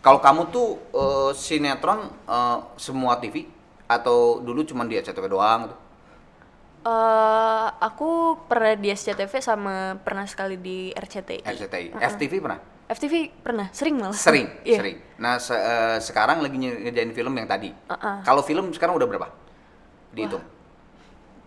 Kalau 0.00 0.18
kamu 0.18 0.48
tuh 0.48 0.68
eh, 0.90 1.30
sinetron 1.32 2.00
eh, 2.24 2.58
semua 2.76 3.16
TV 3.16 3.44
atau 3.84 4.40
dulu 4.40 4.64
cuma 4.64 4.84
di 4.84 4.96
SCTV 4.96 5.26
doang 5.26 5.68
gitu? 5.68 5.76
Eh, 6.80 7.66
aku 7.78 8.10
pernah 8.48 8.72
di 8.72 8.88
SCTV 8.88 9.32
sama 9.38 10.00
pernah 10.00 10.24
sekali 10.24 10.56
di 10.56 10.88
RCTI. 10.90 11.44
RCTI. 11.44 11.86
FTV 11.92 12.32
pernah? 12.40 12.60
FTV 12.90 13.14
pernah, 13.38 13.66
sering 13.70 13.94
malah. 13.94 14.16
Sering, 14.16 14.50
Iya. 14.66 14.78
sering. 14.80 14.96
Nah, 15.14 15.38
se- 15.38 15.54
eh, 15.54 15.98
sekarang 16.00 16.40
lagi 16.40 16.56
nge- 16.56 16.80
ngerjain 16.82 17.12
film 17.12 17.36
yang 17.36 17.46
tadi. 17.46 17.70
Uh-uh. 17.70 18.24
Kalau 18.24 18.40
film 18.40 18.72
sekarang 18.72 18.96
udah 18.96 19.06
berapa? 19.06 19.28
Dihitung. 20.10 20.42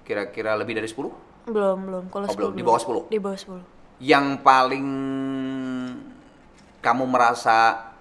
Kira-kira 0.04 0.55
lebih 0.55 0.77
dari 0.77 0.88
10? 0.88 1.11
Belum, 1.43 1.77
belum. 1.83 2.04
Kalau 2.07 2.25
Oh, 2.29 2.35
belum. 2.38 2.51
10 2.54 2.55
Di 2.55 2.63
bawah 2.63 2.79
10? 2.79 3.11
Di 3.11 3.20
bawah 3.20 3.35
10. 3.35 3.59
Yang 3.99 4.25
paling 4.39 4.88
kamu 6.79 7.04
merasa 7.04 7.92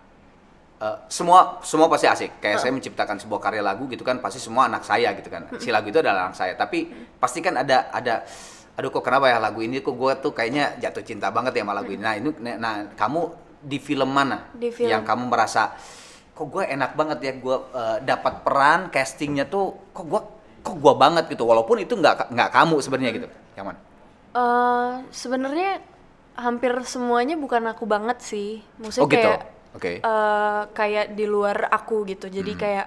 eh, 0.82 0.96
semua 1.06 1.62
semua 1.62 1.86
pasti 1.86 2.10
asik. 2.10 2.42
Kayak 2.42 2.58
saya 2.58 2.72
menciptakan 2.74 3.16
sebuah 3.22 3.38
karya 3.38 3.62
lagu 3.62 3.86
gitu 3.86 4.02
kan 4.02 4.18
pasti 4.18 4.42
semua 4.42 4.66
anak 4.66 4.82
saya 4.82 5.14
gitu 5.14 5.30
kan. 5.30 5.46
Si 5.62 5.70
lagu 5.70 5.86
itu 5.88 6.02
adalah 6.02 6.28
anak 6.28 6.36
saya. 6.36 6.58
Tapi 6.58 6.90
pasti 7.22 7.38
kan 7.38 7.54
ada 7.54 7.88
ada 7.94 8.26
aduh 8.72 8.88
kok 8.88 9.04
kenapa 9.04 9.28
ya 9.28 9.36
lagu 9.36 9.60
ini 9.60 9.84
kok 9.84 9.92
gue 9.94 10.12
tuh 10.18 10.32
kayaknya 10.32 10.80
jatuh 10.80 11.04
cinta 11.04 11.28
banget 11.30 11.54
ya 11.54 11.62
sama 11.62 11.76
lagu 11.78 11.92
ini. 11.94 12.02
Nah, 12.02 12.14
ini 12.18 12.28
nah 12.58 12.74
kamu 12.98 13.20
di 13.62 13.78
film 13.78 14.10
mana 14.10 14.50
Di 14.50 14.74
film. 14.74 14.90
yang 14.90 15.06
kamu 15.06 15.30
merasa 15.30 15.70
kok 16.34 16.48
gue 16.48 16.64
enak 16.66 16.96
banget 16.98 17.18
ya 17.22 17.32
gue 17.38 17.56
eh, 17.78 17.96
dapat 18.02 18.42
peran 18.42 18.90
castingnya 18.90 19.46
tuh 19.46 19.76
kok 19.94 20.08
gue 20.08 20.20
kok 20.64 20.76
gue 20.80 20.94
banget 20.98 21.28
gitu 21.30 21.44
walaupun 21.46 21.78
itu 21.78 21.94
nggak 21.94 22.32
nggak 22.32 22.50
kamu 22.50 22.76
sebenarnya 22.80 23.12
gitu. 23.12 23.28
Yang 23.54 23.64
mana? 23.70 23.78
Eh, 24.32 24.92
sebenarnya 25.12 25.70
hampir 26.32 26.72
semuanya 26.88 27.36
bukan 27.36 27.68
aku 27.68 27.84
banget 27.84 28.24
sih. 28.24 28.64
Maksudnya 28.80 29.04
Oh, 29.04 29.10
gitu. 29.12 29.30
kayak 29.30 29.51
Oke. 29.72 29.98
eh, 29.98 30.62
kayak 30.72 31.12
di 31.12 31.24
luar 31.24 31.68
aku 31.68 32.04
gitu. 32.04 32.28
Hmm. 32.28 32.36
Jadi 32.36 32.52
kayak 32.54 32.86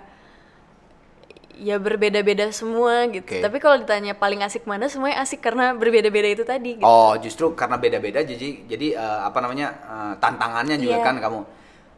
ya 1.56 1.80
berbeda-beda 1.80 2.52
semua 2.52 3.08
gitu. 3.08 3.24
Oke. 3.24 3.40
Tapi 3.40 3.58
kalau 3.64 3.80
ditanya 3.80 4.12
paling 4.12 4.44
asik 4.44 4.68
mana, 4.68 4.92
semuanya 4.92 5.24
asik 5.24 5.40
karena 5.40 5.72
berbeda-beda 5.72 6.28
itu 6.28 6.44
tadi 6.44 6.78
gitu. 6.78 6.86
Oh, 6.86 7.16
justru 7.16 7.56
karena 7.56 7.80
beda-beda 7.80 8.20
jadi 8.22 8.68
jadi 8.68 8.88
eh, 9.00 9.20
apa 9.24 9.40
namanya 9.40 9.68
eh, 9.72 10.14
tantangannya 10.20 10.76
juga 10.78 11.00
Iya. 11.00 11.06
kan 11.08 11.16
kamu. 11.18 11.40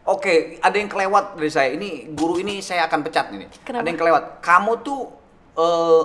Oke, 0.08 0.56
ada 0.64 0.78
yang 0.80 0.88
kelewat 0.88 1.36
dari 1.36 1.52
saya. 1.52 1.70
Ini 1.76 2.16
guru 2.16 2.40
ini 2.40 2.64
saya 2.64 2.88
akan 2.88 3.04
pecat 3.04 3.28
ini. 3.36 3.44
Kenapa? 3.66 3.84
Ada 3.84 3.88
yang 3.92 4.00
kelewat. 4.00 4.24
Kamu 4.40 4.72
tuh 4.80 5.02
eh, 5.58 6.04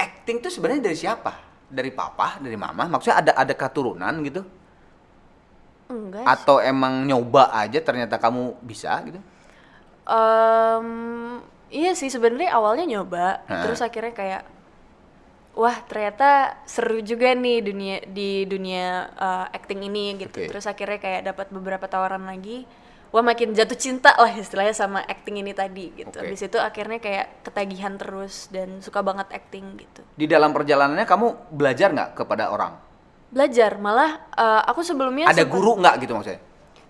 acting 0.00 0.42
tuh 0.42 0.50
sebenarnya 0.50 0.90
dari 0.90 0.96
siapa? 0.96 1.32
Dari 1.70 1.92
papa, 1.92 2.40
dari 2.40 2.56
mama? 2.56 2.88
Maksudnya 2.88 3.20
ada 3.20 3.32
ada 3.36 3.54
keturunan 3.54 4.10
gitu? 4.24 4.42
Enggak. 5.88 6.24
Atau 6.24 6.60
emang 6.60 7.04
nyoba 7.04 7.52
aja 7.52 7.78
ternyata 7.80 8.16
kamu 8.16 8.56
bisa 8.64 8.96
gitu? 9.04 9.20
Em, 10.04 10.88
iya 11.72 11.92
sih 11.96 12.12
sebenarnya 12.12 12.52
awalnya 12.56 12.84
nyoba, 12.84 13.40
Hah. 13.48 13.64
terus 13.64 13.80
akhirnya 13.80 14.12
kayak 14.12 14.42
wah 15.54 15.76
ternyata 15.86 16.58
seru 16.66 16.98
juga 17.00 17.32
nih 17.32 17.58
dunia 17.62 17.96
di 18.10 18.44
dunia 18.44 19.08
eh, 19.14 19.56
acting 19.56 19.80
ini 19.86 20.18
gitu. 20.20 20.44
Oke. 20.44 20.50
Terus 20.50 20.66
akhirnya 20.66 20.98
kayak 21.00 21.22
dapat 21.34 21.46
beberapa 21.54 21.86
tawaran 21.88 22.26
lagi. 22.26 22.66
Wah 23.14 23.22
makin 23.22 23.54
jatuh 23.54 23.78
cinta 23.78 24.10
lah 24.18 24.34
istilahnya 24.34 24.74
sama 24.74 24.98
acting 25.06 25.38
ini 25.38 25.54
tadi 25.54 25.94
gitu. 25.94 26.18
Oke. 26.18 26.34
Habis 26.34 26.50
itu 26.50 26.58
akhirnya 26.58 26.98
kayak 26.98 27.46
ketagihan 27.46 27.94
terus 27.94 28.50
dan 28.50 28.82
suka 28.82 29.06
banget 29.06 29.30
acting 29.30 29.78
gitu. 29.78 30.02
Di 30.18 30.26
dalam 30.26 30.50
perjalanannya 30.50 31.06
kamu 31.06 31.54
belajar 31.54 31.94
nggak 31.94 32.10
kepada 32.18 32.50
orang? 32.50 32.74
Belajar 33.34 33.76
malah 33.76 34.22
eh, 34.30 34.62
aku 34.64 34.80
sebelumnya 34.80 35.26
ada 35.26 35.34
sempet- 35.36 35.50
guru 35.50 35.74
nggak 35.76 35.94
gitu 36.00 36.12
maksudnya? 36.14 36.40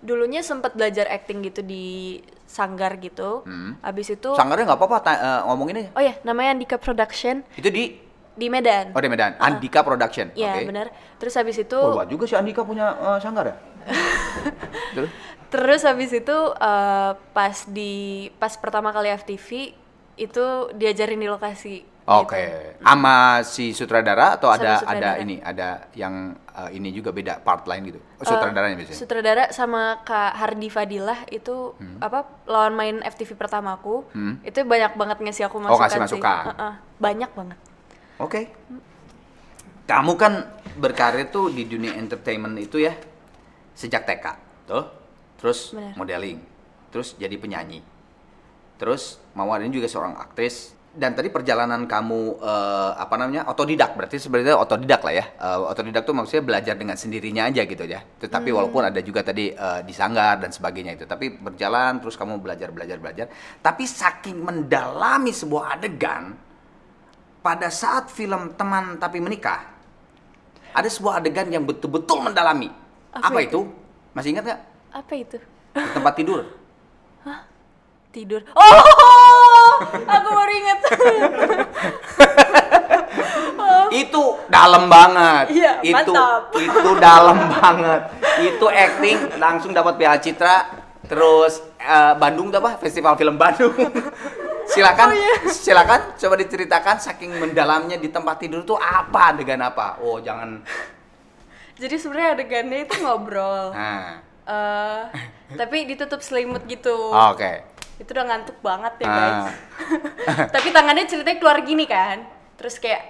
Dulunya 0.05 0.45
sempat 0.45 0.77
belajar 0.77 1.09
acting 1.09 1.41
gitu 1.41 1.65
di 1.65 2.21
sanggar 2.45 3.01
gitu. 3.01 3.41
Hmm. 3.41 3.81
Habis 3.81 4.13
itu 4.13 4.29
Sanggarnya 4.37 4.69
nggak 4.69 4.79
apa-apa 4.79 4.97
ta- 5.01 5.17
eh, 5.17 5.41
ngomongin 5.43 5.81
aja. 5.81 5.89
Oh 5.97 6.03
ya, 6.03 6.13
namanya 6.21 6.53
Andika 6.53 6.77
Production 6.77 7.41
Itu 7.57 7.67
di 7.67 7.97
di 8.35 8.47
Medan. 8.47 8.93
Oh 8.93 9.01
di 9.01 9.09
Medan, 9.09 9.33
Andika 9.39 9.81
Production. 9.81 10.29
Iya 10.31 10.61
Oke. 10.61 10.69
benar. 10.69 10.87
Terus 11.17 11.33
habis 11.33 11.57
itu, 11.57 11.73
Oh, 11.73 11.97
juga 12.05 12.27
si 12.27 12.35
Andika 12.35 12.61
punya 12.61 12.93
eh, 12.93 13.19
sanggar 13.19 13.49
ya? 13.49 13.55
Terus? 14.95 15.09
terus 15.45 15.81
habis 15.81 16.11
itu 16.11 16.37
eh, 16.53 17.11
pas 17.31 17.55
di 17.65 17.93
pas 18.35 18.51
pertama 18.53 18.91
kali 18.91 19.07
FTV 19.09 19.71
itu 20.17 20.45
diajarin 20.73 21.17
di 21.17 21.25
lokasi. 21.25 21.75
Oke. 22.05 22.37
gitu. 22.37 22.85
Sama 22.85 23.15
si 23.41 23.73
sutradara 23.73 24.37
atau 24.37 24.47
Sama 24.47 24.55
ada 24.55 24.69
ada 24.69 24.79
sutradara. 24.79 25.11
ini, 25.17 25.35
ada 25.39 25.69
yang 25.91 26.13
eh, 26.35 26.69
ini 26.71 26.93
juga 26.93 27.09
beda 27.09 27.39
part 27.39 27.65
lain 27.65 27.81
gitu. 27.87 27.97
Oh, 27.97 28.23
sutradaranya 28.23 28.77
biasanya. 28.77 28.99
Sutradara 28.99 29.43
sama 29.49 29.99
Kak 30.01 30.37
Hardi 30.37 30.69
Fadilah 30.69 31.25
itu 31.27 31.73
Hmm. 31.73 31.97
apa 31.99 32.23
lawan 32.45 32.73
main 32.73 32.95
FTV 33.01 33.33
pertamaku. 33.33 34.05
Itu 34.41 34.61
banyak 34.63 34.93
banget 34.93 35.17
ngasih 35.19 35.49
aku 35.49 35.57
masukan 35.57 35.73
Oh, 35.73 35.81
ngasih 35.81 35.97
sih. 35.97 36.03
masukan. 36.05 36.43
Heeh, 36.47 36.73
banyak 36.95 37.31
banget. 37.31 37.57
Oke. 38.17 38.41
Kamu 39.85 40.13
kan 40.13 40.33
berkarir 40.75 41.27
tuh 41.27 41.49
di 41.49 41.65
dunia 41.65 41.93
entertainment 41.93 42.53
itu 42.55 42.79
ya 42.79 42.93
sejak 43.71 44.01
TK, 44.03 44.25
tuh. 44.65 44.85
Terus 45.35 45.73
Benar. 45.73 45.93
modeling, 45.95 46.39
terus 46.89 47.13
jadi 47.15 47.33
penyanyi. 47.35 47.81
Terus 48.75 49.21
Mawar 49.33 49.59
ini 49.59 49.69
juga 49.69 49.85
seorang 49.85 50.15
aktris 50.15 50.73
dan 50.95 51.11
tadi 51.11 51.27
perjalanan 51.27 51.83
kamu 51.83 52.39
eh, 52.39 52.91
apa 52.95 53.15
namanya 53.19 53.45
otodidak. 53.51 53.99
Berarti 53.99 54.17
sebenarnya 54.17 54.55
otodidak 54.55 55.03
lah 55.03 55.13
ya. 55.13 55.25
Eh, 55.27 55.59
otodidak 55.71 56.07
tuh 56.07 56.15
maksudnya 56.15 56.43
belajar 56.43 56.75
dengan 56.79 56.95
sendirinya 56.95 57.51
aja 57.51 57.67
gitu 57.67 57.83
ya. 57.83 57.99
Tetapi 58.01 58.49
walaupun 58.55 58.87
ada 58.87 58.99
juga 59.03 59.21
tadi 59.21 59.51
eh, 59.51 59.81
disanggar 59.83 60.39
dan 60.39 60.55
sebagainya 60.55 60.95
itu. 60.95 61.05
Tapi 61.05 61.35
berjalan 61.35 61.99
terus 61.99 62.15
kamu 62.15 62.39
belajar 62.39 62.71
belajar 62.71 62.97
belajar. 62.97 63.25
Tapi 63.59 63.83
saking 63.83 64.39
mendalami 64.39 65.35
sebuah 65.35 65.75
adegan 65.75 66.33
pada 67.43 67.69
saat 67.69 68.09
film 68.09 68.57
teman 68.57 68.97
tapi 68.97 69.21
menikah 69.21 69.75
ada 70.75 70.89
sebuah 70.91 71.23
adegan 71.23 71.47
yang 71.47 71.63
betul-betul 71.63 72.19
mendalami. 72.19 72.67
Apa, 73.15 73.31
Apa 73.31 73.39
itu? 73.47 73.63
masih 74.11 74.35
ingat 74.35 74.43
nggak? 74.43 74.61
Apa 74.91 75.13
itu? 75.15 75.37
Di 75.71 75.89
tempat 75.95 76.13
tidur. 76.19 76.41
Tidur. 78.15 78.47
Oh, 78.55 78.63
aku 80.05 80.29
baru 80.29 80.51
ingat. 80.53 80.79
itu 83.95 84.23
dalam 84.47 84.85
banget 84.85 85.45
Iya, 85.51 85.73
itu 85.81 86.11
mantap. 86.11 86.51
itu 86.53 86.89
dalam 86.97 87.37
banget 87.49 88.01
itu 88.41 88.65
acting 88.67 89.17
langsung 89.37 89.71
dapat 89.71 89.95
PH 89.95 90.13
Citra 90.21 90.55
terus 91.05 91.63
eh, 91.77 92.13
Bandung 92.15 92.49
tuh 92.49 92.59
apa 92.59 92.75
festival 92.75 93.15
film 93.15 93.35
Bandung 93.35 93.71
silakan 94.65 95.07
Oh, 95.07 95.15
iya. 95.15 95.35
silakan 95.47 96.11
coba 96.13 96.35
diceritakan 96.35 96.95
saking 96.97 97.31
mendalamnya 97.33 97.95
di 97.95 98.09
tempat 98.09 98.35
tidur 98.37 98.65
tuh 98.65 98.75
apa 98.75 99.31
adegan 99.31 99.61
apa 99.61 100.01
oh 100.01 100.19
jangan 100.19 100.59
Jadi 101.75 101.95
sebenarnya 101.95 102.29
adegannya 102.33 102.79
itu 102.81 102.95
ngobrol. 102.99 103.71
nah 103.71 104.23
Eh, 104.45 105.01
tapi 105.51 105.89
ditutup 105.89 106.21
selimut 106.21 106.61
gitu. 106.65 106.93
oke 107.09 107.74
Itu 107.95 108.09
udah 108.11 108.25
ngantuk 108.27 108.57
banget 108.59 108.93
ya 108.99 109.05
Ah. 109.05 109.15
guys. 109.15 109.45
tapi 110.55 110.69
tangannya 110.69 111.05
ceritanya 111.05 111.37
keluar 111.37 111.59
gini 111.61 111.85
kan. 111.85 112.27
Terus 112.55 112.77
kayak 112.77 113.01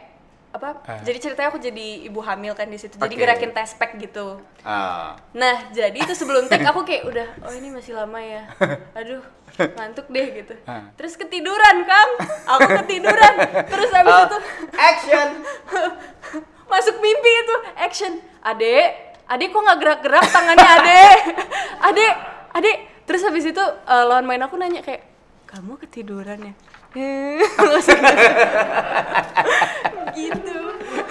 apa? 0.51 0.79
Ah. 0.87 1.03
Jadi 1.03 1.17
ceritanya 1.19 1.51
aku 1.51 1.59
jadi 1.59 2.07
ibu 2.07 2.19
hamil 2.19 2.55
kan 2.55 2.65
di 2.65 2.79
situ. 2.79 2.95
Jadi 2.95 3.11
Oke. 3.11 3.21
gerakin 3.21 3.51
tespek 3.51 3.99
gitu. 3.99 4.39
Ah. 4.63 5.19
Nah, 5.33 5.67
jadi 5.69 5.95
itu 5.95 6.13
sebelum 6.13 6.47
take 6.47 6.63
aku 6.71 6.81
kayak 6.81 7.03
udah, 7.05 7.27
oh 7.43 7.51
ini 7.51 7.69
masih 7.69 7.91
lama 7.91 8.17
ya. 8.17 8.47
Aduh, 8.99 9.19
ngantuk 9.57 10.07
deh 10.07 10.27
gitu. 10.37 10.55
Ah. 10.63 10.87
Terus 10.95 11.15
ketiduran, 11.15 11.83
Kang. 11.83 12.11
Aku 12.55 12.67
ketiduran. 12.83 13.35
Terus 13.67 13.89
habis 13.91 14.13
Oh, 14.13 14.23
itu 14.25 14.37
action 14.75 15.27
masuk 16.65 16.97
mimpi 16.97 17.29
itu 17.29 17.55
action 17.77 18.13
adek 18.41 18.89
adek 19.25 19.47
kok 19.49 19.61
nggak 19.61 19.79
gerak-gerak 19.79 20.25
tangannya 20.27 20.65
adek 20.67 21.17
adek 21.79 22.13
adek 22.51 22.75
terus 23.05 23.21
habis 23.23 23.45
itu 23.45 23.61
eh, 23.61 24.03
lawan 24.05 24.25
main 24.25 24.41
aku 24.41 24.57
nanya 24.57 24.81
kayak 24.81 25.05
kamu 25.45 25.77
ketiduran 25.79 26.51
ya? 26.51 26.53
Gitu. 30.15 30.57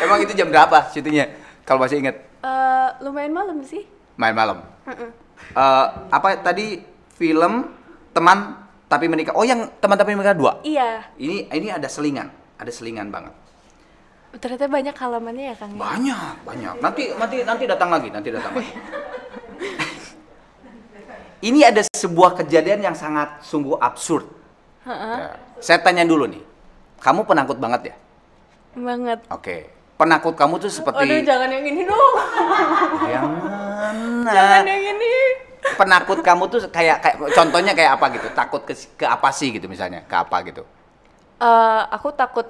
Emang 0.00 0.19
itu 0.25 0.32
jam 0.32 0.49
berapa 0.49 0.88
syutingnya? 0.91 1.29
Kalau 1.64 1.81
masih 1.81 2.00
inget 2.00 2.17
Eh, 2.44 2.88
lumayan 3.00 3.32
malam 3.32 3.64
sih. 3.64 3.88
Main 4.20 4.37
malam? 4.37 4.61
Eh, 4.85 5.87
apa 6.12 6.37
tadi? 6.44 6.93
Film 7.14 7.70
teman 8.11 8.58
tapi 8.91 9.06
menikah. 9.06 9.38
Oh 9.38 9.46
yang 9.46 9.70
teman 9.79 9.94
tapi 9.94 10.12
menikah 10.19 10.35
dua? 10.35 10.58
Iya. 10.61 11.08
Ini 11.17 11.46
ini 11.49 11.69
ada 11.70 11.87
selingan. 11.87 12.29
Ada 12.58 12.75
selingan 12.75 13.08
banget. 13.08 13.32
Ternyata 14.35 14.67
banyak 14.67 14.96
halamannya 14.99 15.44
ya 15.46 15.55
kang 15.55 15.70
ya? 15.73 15.79
banyak 15.79 16.35
banyak. 16.43 16.75
Nanti 16.82 17.02
nanti 17.14 17.37
nanti 17.46 17.64
datang 17.70 17.87
lagi 17.94 18.11
nanti 18.11 18.29
datang 18.35 18.50
lagi 18.58 18.73
ini 21.44 21.61
ada 21.61 21.85
sebuah 21.93 22.41
kejadian 22.41 22.81
yang 22.81 22.96
sangat 22.96 23.44
sungguh 23.44 23.76
absurd 23.76 24.25
Ya. 24.85 25.32
saya 25.64 25.81
tanya 25.81 26.05
dulu 26.05 26.29
nih 26.29 26.44
kamu 27.00 27.25
penakut 27.25 27.56
banget 27.56 27.93
ya 27.93 27.94
banget 28.76 29.20
oke 29.32 29.56
penakut 29.96 30.37
kamu 30.37 30.61
tuh 30.61 30.69
Aduh 30.69 30.76
seperti 30.76 31.25
jangan 31.25 31.49
yang 31.49 31.64
ini 31.64 31.82
dong 31.88 32.14
yang 33.08 33.25
mana 33.25 34.29
jangan 34.29 34.62
yang 34.69 34.85
ini 34.93 35.12
penakut 35.81 36.20
kamu 36.20 36.43
tuh 36.52 36.61
kayak 36.69 37.00
kayak 37.00 37.17
contohnya 37.32 37.73
kayak 37.73 37.96
apa 37.96 38.06
gitu? 38.12 38.29
Takut 38.37 38.62
ke 38.69 38.76
ke 39.00 39.05
apa 39.08 39.32
sih 39.32 39.49
gitu 39.49 39.64
misalnya? 39.64 40.05
Ke 40.05 40.20
apa 40.20 40.44
gitu? 40.44 40.61
Eh, 41.41 41.82
aku 41.88 42.12
takut 42.12 42.44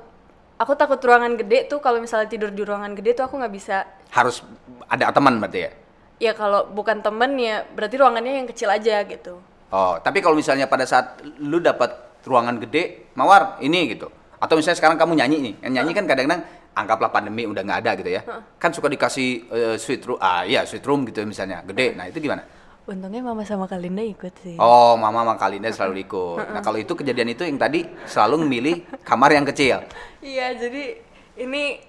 aku 0.58 0.72
takut 0.74 0.98
ruangan 0.98 1.38
gede 1.38 1.70
tuh 1.70 1.78
kalau 1.78 2.02
misalnya 2.02 2.26
tidur 2.26 2.50
di 2.50 2.66
ruangan 2.66 2.92
gede 2.98 3.14
tuh 3.14 3.24
aku 3.30 3.38
nggak 3.38 3.54
bisa 3.54 3.86
Harus 4.10 4.42
ada 4.90 5.14
teman 5.14 5.38
berarti 5.38 5.60
ya? 5.62 5.70
Ya 6.18 6.32
kalau 6.32 6.66
bukan 6.70 7.02
temen 7.02 7.34
ya 7.38 7.64
berarti 7.74 7.94
ruangannya 7.98 8.44
yang 8.44 8.48
kecil 8.48 8.70
aja 8.70 9.02
gitu 9.04 9.40
Oh, 9.74 9.98
tapi 9.98 10.22
kalau 10.22 10.38
misalnya 10.38 10.70
pada 10.70 10.86
saat 10.86 11.18
lu 11.42 11.58
dapat 11.58 12.22
ruangan 12.22 12.62
gede, 12.62 13.10
mawar 13.18 13.58
ini 13.58 13.90
gitu. 13.90 14.06
Atau 14.38 14.54
misalnya 14.54 14.78
sekarang 14.78 14.94
kamu 14.94 15.18
nyanyi 15.18 15.36
nih, 15.50 15.54
yang 15.66 15.82
nyanyi 15.82 15.92
kan 15.98 16.04
kadang-kadang 16.06 16.46
anggaplah 16.78 17.10
pandemi 17.10 17.42
udah 17.42 17.66
nggak 17.66 17.80
ada 17.82 17.90
gitu 17.98 18.10
ya. 18.14 18.22
Kan 18.54 18.70
suka 18.70 18.86
dikasih 18.86 19.50
eh, 19.50 19.74
suite 19.74 20.06
room, 20.06 20.18
ah 20.22 20.46
iya 20.46 20.62
suite 20.62 20.86
room 20.86 21.02
gitu 21.10 21.26
misalnya, 21.26 21.66
gede. 21.66 21.98
Nah 21.98 22.06
itu 22.06 22.22
gimana? 22.22 22.46
untungnya 22.84 23.24
mama 23.24 23.40
sama 23.48 23.64
Kalinda 23.64 24.04
ikut 24.04 24.34
sih 24.44 24.60
Oh, 24.60 24.92
mama 25.00 25.24
sama 25.24 25.34
Kalinda 25.40 25.72
selalu 25.72 26.04
ikut. 26.04 26.52
Nah 26.52 26.60
kalau 26.60 26.76
itu 26.76 26.92
kejadian 26.92 27.32
itu 27.32 27.42
yang 27.42 27.56
tadi 27.56 27.88
selalu 28.04 28.44
memilih 28.44 28.84
kamar 29.02 29.32
yang 29.32 29.48
kecil. 29.48 29.80
iya 30.20 30.52
jadi 30.52 31.00
ini 31.40 31.80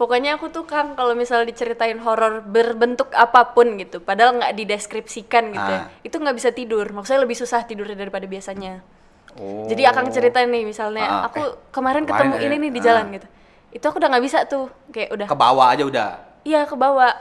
pokoknya 0.00 0.34
aku 0.34 0.48
tuh 0.48 0.64
kang 0.64 0.96
kalau 0.96 1.12
misalnya 1.12 1.44
diceritain 1.46 2.00
horor 2.00 2.40
berbentuk 2.40 3.12
apa 3.12 3.52
pun 3.52 3.76
gitu 3.76 4.00
padahal 4.00 4.40
nggak 4.40 4.56
dideskripsikan 4.56 5.52
gitu 5.52 5.60
ya, 5.70 5.80
Ah. 5.84 5.92
itu 6.00 6.16
nggak 6.16 6.32
bisa 6.34 6.50
tidur 6.50 6.88
maksudnya 6.90 7.20
lebih 7.20 7.36
susah 7.36 7.60
tidurnya 7.62 7.92
daripada 7.94 8.24
biasanya 8.24 8.80
Oh. 9.32 9.68
jadi 9.68 9.92
akang 9.92 10.08
ceritain 10.08 10.48
nih 10.48 10.64
misalnya 10.64 11.04
Ah, 11.04 11.28
aku 11.28 11.38
eh, 11.38 11.52
kemarin 11.70 12.02
kemarin 12.02 12.08
ketemu 12.08 12.34
ada. 12.34 12.42
ini 12.42 12.54
nih 12.58 12.70
di 12.70 12.80
Ah. 12.80 12.84
jalan 12.88 13.04
gitu 13.12 13.28
itu 13.70 13.84
aku 13.84 13.96
udah 13.96 14.08
nggak 14.08 14.24
bisa 14.24 14.38
tuh 14.44 14.64
kayak 14.88 15.10
udah 15.12 15.26
Ke 15.28 15.36
bawah 15.36 15.66
aja 15.68 15.84
udah. 15.84 16.10
iya 16.42 16.64
ke 16.64 16.74
bawah 16.74 17.12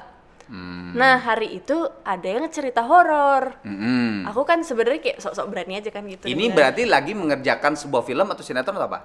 Hmm. 0.50 0.98
nah 0.98 1.14
hari 1.16 1.62
itu 1.62 1.78
ada 2.02 2.26
yang 2.26 2.50
cerita 2.50 2.82
horor 2.82 3.62
Mm-mm. 3.62 4.26
aku 4.26 4.42
kan 4.42 4.66
sebenarnya 4.66 4.98
kayak 4.98 5.18
sok-sok 5.20 5.46
berani 5.46 5.78
aja 5.78 5.94
kan 5.94 6.02
gitu 6.04 6.26
Ini 6.26 6.50
berarti 6.50 6.90
lagi 6.90 7.14
mengerjakan 7.14 7.78
sebuah 7.78 8.02
film 8.02 8.26
atau 8.26 8.42
sinetron 8.42 8.74
atau 8.74 8.88
apa? 8.88 9.00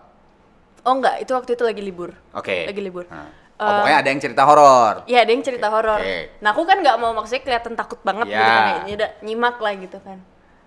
oh 0.80 0.92
enggak 0.94 1.20
itu 1.20 1.32
waktu 1.32 1.52
itu 1.52 1.60
lagi 1.62 1.82
libur 1.82 2.16
Oke. 2.32 2.64
lagi 2.64 2.80
libur 2.80 3.04
Nah. 3.06 3.43
Oh, 3.54 3.62
Eh, 3.62 3.70
pokoknya 3.72 3.98
ada 4.02 4.08
yang 4.08 4.18
cerita 4.18 4.42
horor. 4.42 4.94
Iya, 5.06 5.18
ada 5.22 5.30
yang 5.30 5.42
cerita 5.42 5.66
horor. 5.68 6.00
Oke. 6.02 6.18
Nah, 6.42 6.50
aku 6.50 6.62
kan 6.64 6.82
nggak 6.82 6.96
mau 6.98 7.14
maksudnya 7.14 7.42
kelihatan 7.42 7.74
takut 7.74 8.02
banget 8.02 8.26
gitu 8.26 8.34
Ya. 8.34 8.50
kan. 8.50 8.66
ya. 8.82 8.94
Udah 8.96 9.10
nyimak 9.22 9.56
lah 9.56 9.72
gitu 9.74 9.98
kan. 10.00 10.18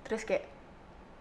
Terus 0.07 0.23
kayak 0.23 0.43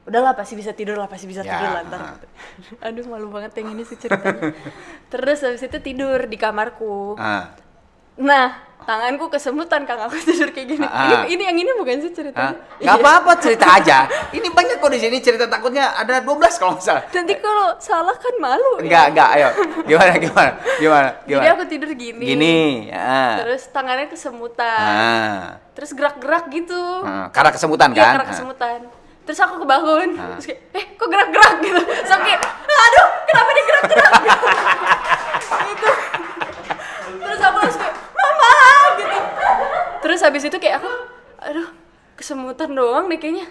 udahlah 0.06 0.32
pasti 0.32 0.54
bisa 0.54 0.70
tidur 0.70 0.94
lah, 0.94 1.10
pasti 1.10 1.26
bisa 1.26 1.42
Ya, 1.42 1.50
tidur 1.50 1.68
lah 1.68 1.82
ntar. 1.84 2.00
gitu. 2.14 2.26
Aduh, 2.86 3.04
malu 3.08 3.28
banget 3.28 3.50
yang 3.58 3.74
ini 3.74 3.82
sih 3.82 3.98
ceritanya. 3.98 4.54
Terus 5.12 5.42
habis 5.42 5.58
itu 5.60 5.78
tidur 5.80 6.22
di 6.22 6.38
kamarku. 6.38 7.18
Ah. 7.18 7.50
Nah, 8.16 8.48
tanganku 8.80 9.28
kesemutan 9.28 9.84
Kang 9.84 10.00
aku 10.00 10.16
tidur 10.18 10.48
kayak 10.48 10.68
gini. 10.70 10.86
Ah. 10.86 11.26
Ini, 11.26 11.36
ini 11.36 11.42
yang 11.44 11.56
ini 11.58 11.70
bukan 11.74 12.00
sih 12.00 12.10
ceritanya? 12.10 12.56
Nggak 12.78 12.96
Iya. 12.96 13.02
apa-apa 13.02 13.32
cerita 13.36 13.66
aja. 13.72 13.98
Ini 14.30 14.48
banyak 14.48 14.76
kok 14.78 14.88
di 14.88 14.96
sini 14.96 15.16
cerita 15.18 15.44
takutnya 15.44 15.92
ada 15.92 16.18
12 16.18 16.56
kalau 16.56 16.72
nggak 16.72 16.86
salah. 16.86 17.04
Nanti 17.06 17.34
kalau 17.36 17.76
salah 17.76 18.14
kan 18.14 18.34
malu. 18.38 18.72
ya. 18.78 18.82
Enggak, 18.82 19.04
enggak, 19.10 19.28
ayo. 19.34 19.48
Gimana, 19.84 20.12
gimana? 20.16 20.50
Gimana? 20.78 21.08
Gimana? 21.22 21.42
Jadi 21.42 21.48
aku 21.50 21.64
tidur 21.66 21.90
gini. 21.92 22.24
Gini, 22.26 22.56
ya. 22.88 23.42
Terus 23.42 23.62
tangannya 23.68 24.06
kesemutan. 24.06 24.80
Ah. 24.80 25.42
Terus 25.72 25.90
gerak-gerak 25.92 26.48
gitu. 26.48 26.82
Ah, 27.02 27.28
karena 27.28 27.50
kesemutan 27.52 27.90
Iya, 27.90 27.98
kan? 27.98 28.12
karena 28.14 28.24
Ah. 28.24 28.32
kesemutan. 28.32 28.78
Terus 29.26 29.38
aku 29.40 29.54
kebangun, 29.58 30.08
Ah. 30.14 30.26
terus 30.32 30.46
kayak, 30.46 30.60
eh 30.72 30.84
kok 30.94 31.08
gerak-gerak 31.10 31.54
gitu. 31.60 31.80
Terus 31.82 32.12
aku 32.12 32.22
kayak, 32.24 32.40
aduh 32.66 33.06
kenapa 33.26 33.48
dia 33.50 33.64
gerak-gerak 33.66 34.12
gitu. 35.66 35.88
Terus 37.18 37.40
aku 37.42 37.58
langsung 37.58 37.82
kayak. 37.82 37.95
Terus 40.06 40.23
habis 40.23 40.47
itu 40.47 40.55
kayak 40.62 40.79
aku, 40.79 40.91
aduh 41.43 41.67
kesemutan 42.14 42.70
doang 42.70 43.11
nih 43.11 43.19
kayaknya. 43.19 43.47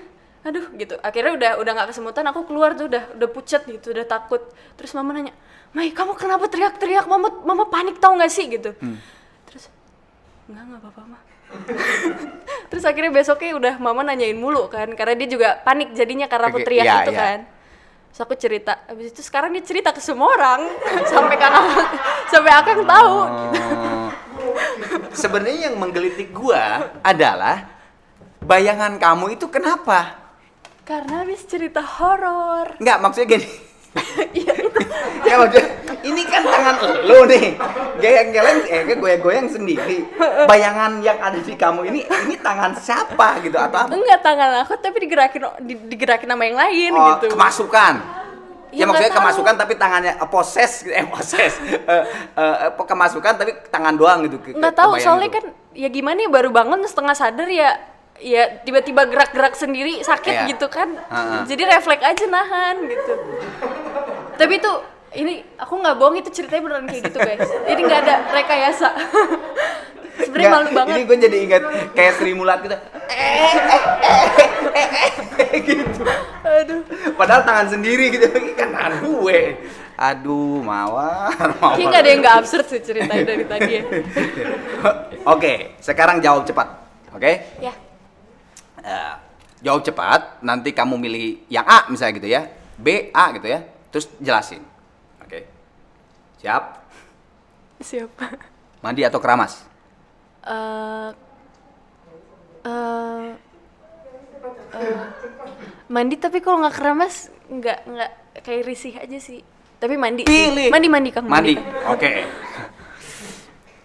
Aduh 0.47 0.71
gitu. 0.79 0.95
Akhirnya 1.03 1.35
udah 1.35 1.51
udah 1.59 1.71
nggak 1.75 1.89
kesemutan, 1.91 2.23
aku 2.31 2.47
keluar 2.47 2.79
tuh 2.79 2.87
udah 2.87 3.11
udah 3.19 3.27
pucat 3.27 3.67
gitu, 3.67 3.91
udah 3.91 4.07
takut. 4.07 4.39
Terus 4.79 4.95
mama 4.95 5.11
nanya, 5.11 5.35
Mai 5.75 5.91
kamu 5.91 6.15
kenapa 6.15 6.47
teriak-teriak? 6.47 7.03
Mama 7.11 7.27
mama 7.43 7.67
panik 7.67 7.99
tau 7.99 8.15
gak 8.15 8.31
sih 8.31 8.47
gitu. 8.47 8.71
Hmm. 8.79 8.95
Terus 9.51 9.67
Enggak, 10.47 10.63
enggak 10.63 10.81
apa-apa, 10.87 11.01
mah. 11.11 11.21
Terus 12.71 12.83
akhirnya 12.87 13.11
besoknya 13.11 13.51
udah 13.59 13.73
mama 13.75 14.07
nanyain 14.07 14.39
mulu 14.39 14.71
kan, 14.71 14.87
karena 14.95 15.13
dia 15.19 15.27
juga 15.27 15.59
panik 15.59 15.91
jadinya 15.91 16.31
karena 16.31 16.47
aku 16.47 16.63
teriak 16.63 16.85
iya, 16.87 16.95
itu 17.03 17.11
iya. 17.11 17.19
kan. 17.19 17.39
Terus 18.15 18.19
aku 18.23 18.33
cerita, 18.39 18.73
habis 18.87 19.11
itu 19.11 19.19
sekarang 19.19 19.51
dia 19.51 19.63
cerita 19.67 19.91
ke 19.91 19.99
semua 19.99 20.31
orang 20.31 20.63
sampai 21.11 21.35
kakak 21.35 21.65
sampai 22.31 22.51
akang 22.55 22.81
tahu. 22.87 23.15
Oh. 23.27 24.04
Sebenarnya 25.11 25.69
yang 25.69 25.75
menggelitik 25.75 26.31
gua 26.31 26.91
adalah 27.01 27.69
bayangan 28.39 28.97
kamu 28.97 29.35
itu 29.35 29.47
kenapa? 29.47 30.15
Karena 30.85 31.25
habis 31.25 31.41
cerita 31.43 31.81
horor. 31.81 32.77
Enggak, 32.77 32.97
maksudnya 32.99 33.29
gini. 33.31 33.47
Iya 34.35 34.51
itu. 34.59 34.79
Ya 35.23 35.39
maksudnya 35.39 35.71
ini 36.03 36.27
kan 36.27 36.43
tangan 36.43 36.75
lo 37.07 37.23
nih. 37.25 37.55
Goyang-goyang 37.95 38.59
eh 38.67 38.83
goyang-goyang 38.91 39.47
sendiri. 39.47 40.03
Bayangan 40.45 40.99
yang 40.99 41.15
ada 41.15 41.39
di 41.39 41.55
kamu 41.55 41.87
ini 41.87 42.03
ini 42.03 42.35
tangan 42.35 42.75
siapa 42.75 43.39
gitu 43.39 43.55
atau 43.55 43.87
apa? 43.87 43.95
Enggak 43.95 44.19
tangan 44.19 44.67
aku 44.67 44.75
tapi 44.77 44.99
digerakin 44.99 45.47
di- 45.63 45.79
digerakin 45.87 46.27
sama 46.27 46.43
yang 46.43 46.59
lain 46.59 46.91
Oh, 46.91 47.07
gitu. 47.15 47.31
kemasukan. 47.33 47.93
Ya, 48.75 48.83
Ya, 48.83 48.85
maksudnya 48.85 49.07
tahu. 49.09 49.19
kemasukan 49.23 49.55
tapi 49.55 49.73
tangannya 49.73 50.13
eh, 50.13 50.27
poses 50.27 50.83
gitu, 50.83 50.91
eh 50.91 51.07
poses. 51.07 51.53
Eh, 51.85 52.03
eh, 52.35 52.69
kemasukan 52.75 53.33
tapi 53.33 53.55
tangan 53.71 53.95
doang 53.95 54.27
gitu. 54.27 54.35
Nggak 54.51 54.75
tahu 54.75 54.99
soalnya 54.99 55.31
gitu. 55.31 55.39
kan 55.39 55.45
ya 55.71 55.87
gimana 55.87 56.19
ya 56.19 56.29
baru 56.29 56.51
bangun 56.51 56.83
setengah 56.83 57.15
sadar 57.15 57.47
ya 57.47 57.79
ya 58.15 58.47
tiba-tiba 58.63 59.03
gerak-gerak 59.05 59.55
sendiri 59.55 59.99
sakit 60.01 60.31
Iya. 60.33 60.47
gitu 60.51 60.67
kan 60.67 60.87
Heeh. 60.87 61.51
jadi 61.51 61.63
refleks 61.69 61.99
aja 61.99 62.25
nahan 62.25 62.87
gitu 62.87 63.11
tapi 64.35 64.55
itu 64.55 64.71
ini 65.13 65.43
aku 65.55 65.75
nggak 65.75 65.95
bohong 65.95 66.15
itu 66.15 66.31
ceritanya 66.31 66.63
beneran 66.63 66.87
kayak 66.87 67.03
gitu 67.05 67.19
guys 67.19 67.43
jadi 67.43 67.75
nggak 67.77 68.01
ada 68.07 68.15
rekayasa 68.31 68.87
sebenarnya 70.25 70.47
Nggak, 70.47 70.63
malu 70.63 70.69
banget 70.71 70.95
Ini 70.95 71.03
gue 71.03 71.17
jadi 71.19 71.37
ingat 71.43 71.63
kayak 71.91 72.11
Sri 72.15 72.31
Mulat 72.31 72.59
gitu. 72.63 72.71
Eh, 72.71 73.51
eh, 73.51 73.81
eh, 73.99 74.44
eh, 74.75 74.87
eh, 74.91 75.11
eh, 75.39 75.59
gitu. 75.63 76.03
aduh 76.43 76.81
Padahal 77.15 77.41
tangan 77.47 77.67
sendiri 77.71 78.11
gitu. 78.11 78.27
Kan 78.59 78.75
tangan 78.75 78.93
gue. 79.01 79.39
Aduh, 79.95 80.59
mawar, 80.59 81.31
mawar. 81.55 81.79
kayak 81.79 81.87
nggak 81.87 82.01
ada 82.03 82.09
yang 82.11 82.19
nggak 82.19 82.37
absurd 82.43 82.67
sih 82.67 82.83
ceritanya 82.83 83.23
dari 83.23 83.47
tadi 83.47 83.79
ya 83.79 83.83
Oke, 85.33 85.79
sekarang 85.79 86.19
jawab 86.19 86.43
cepat. 86.43 86.67
Oke? 87.15 87.55
ya 87.63 87.71
Eh, 88.85 89.13
jawab 89.65 89.81
cepat, 89.81 90.45
nanti 90.45 90.69
kamu 90.69 91.01
milih 91.01 91.49
yang 91.49 91.65
A 91.65 91.89
misalnya 91.89 92.13
gitu 92.21 92.29
ya. 92.29 92.45
B, 92.77 93.09
A 93.09 93.33
gitu 93.33 93.49
ya. 93.49 93.65
Terus 93.89 94.05
jelasin. 94.21 94.61
Oke. 95.23 95.49
Siap? 96.43 96.85
siapa 97.75 98.39
Mandi 98.79 99.03
atau 99.03 99.19
keramas? 99.19 99.65
Eh, 100.45 101.09
eh, 102.69 103.27
eh, 104.71 104.97
mandi 105.87 106.15
tapi 106.15 106.39
kalau 106.39 106.59
nggak 106.59 106.75
keramas 106.75 107.15
nggak 107.45 107.79
nggak 107.85 108.11
kayak 108.41 108.61
risih 108.63 108.93
aja 108.95 109.17
sih 109.17 109.39
tapi 109.75 109.95
mandi 109.95 110.23
sih. 110.23 110.29
Pilih. 110.29 110.69
mandi 110.69 110.87
mandi 110.87 111.09
kang 111.09 111.25
Mandi. 111.25 111.53
Kang. 111.53 111.93
Oke. 111.93 112.11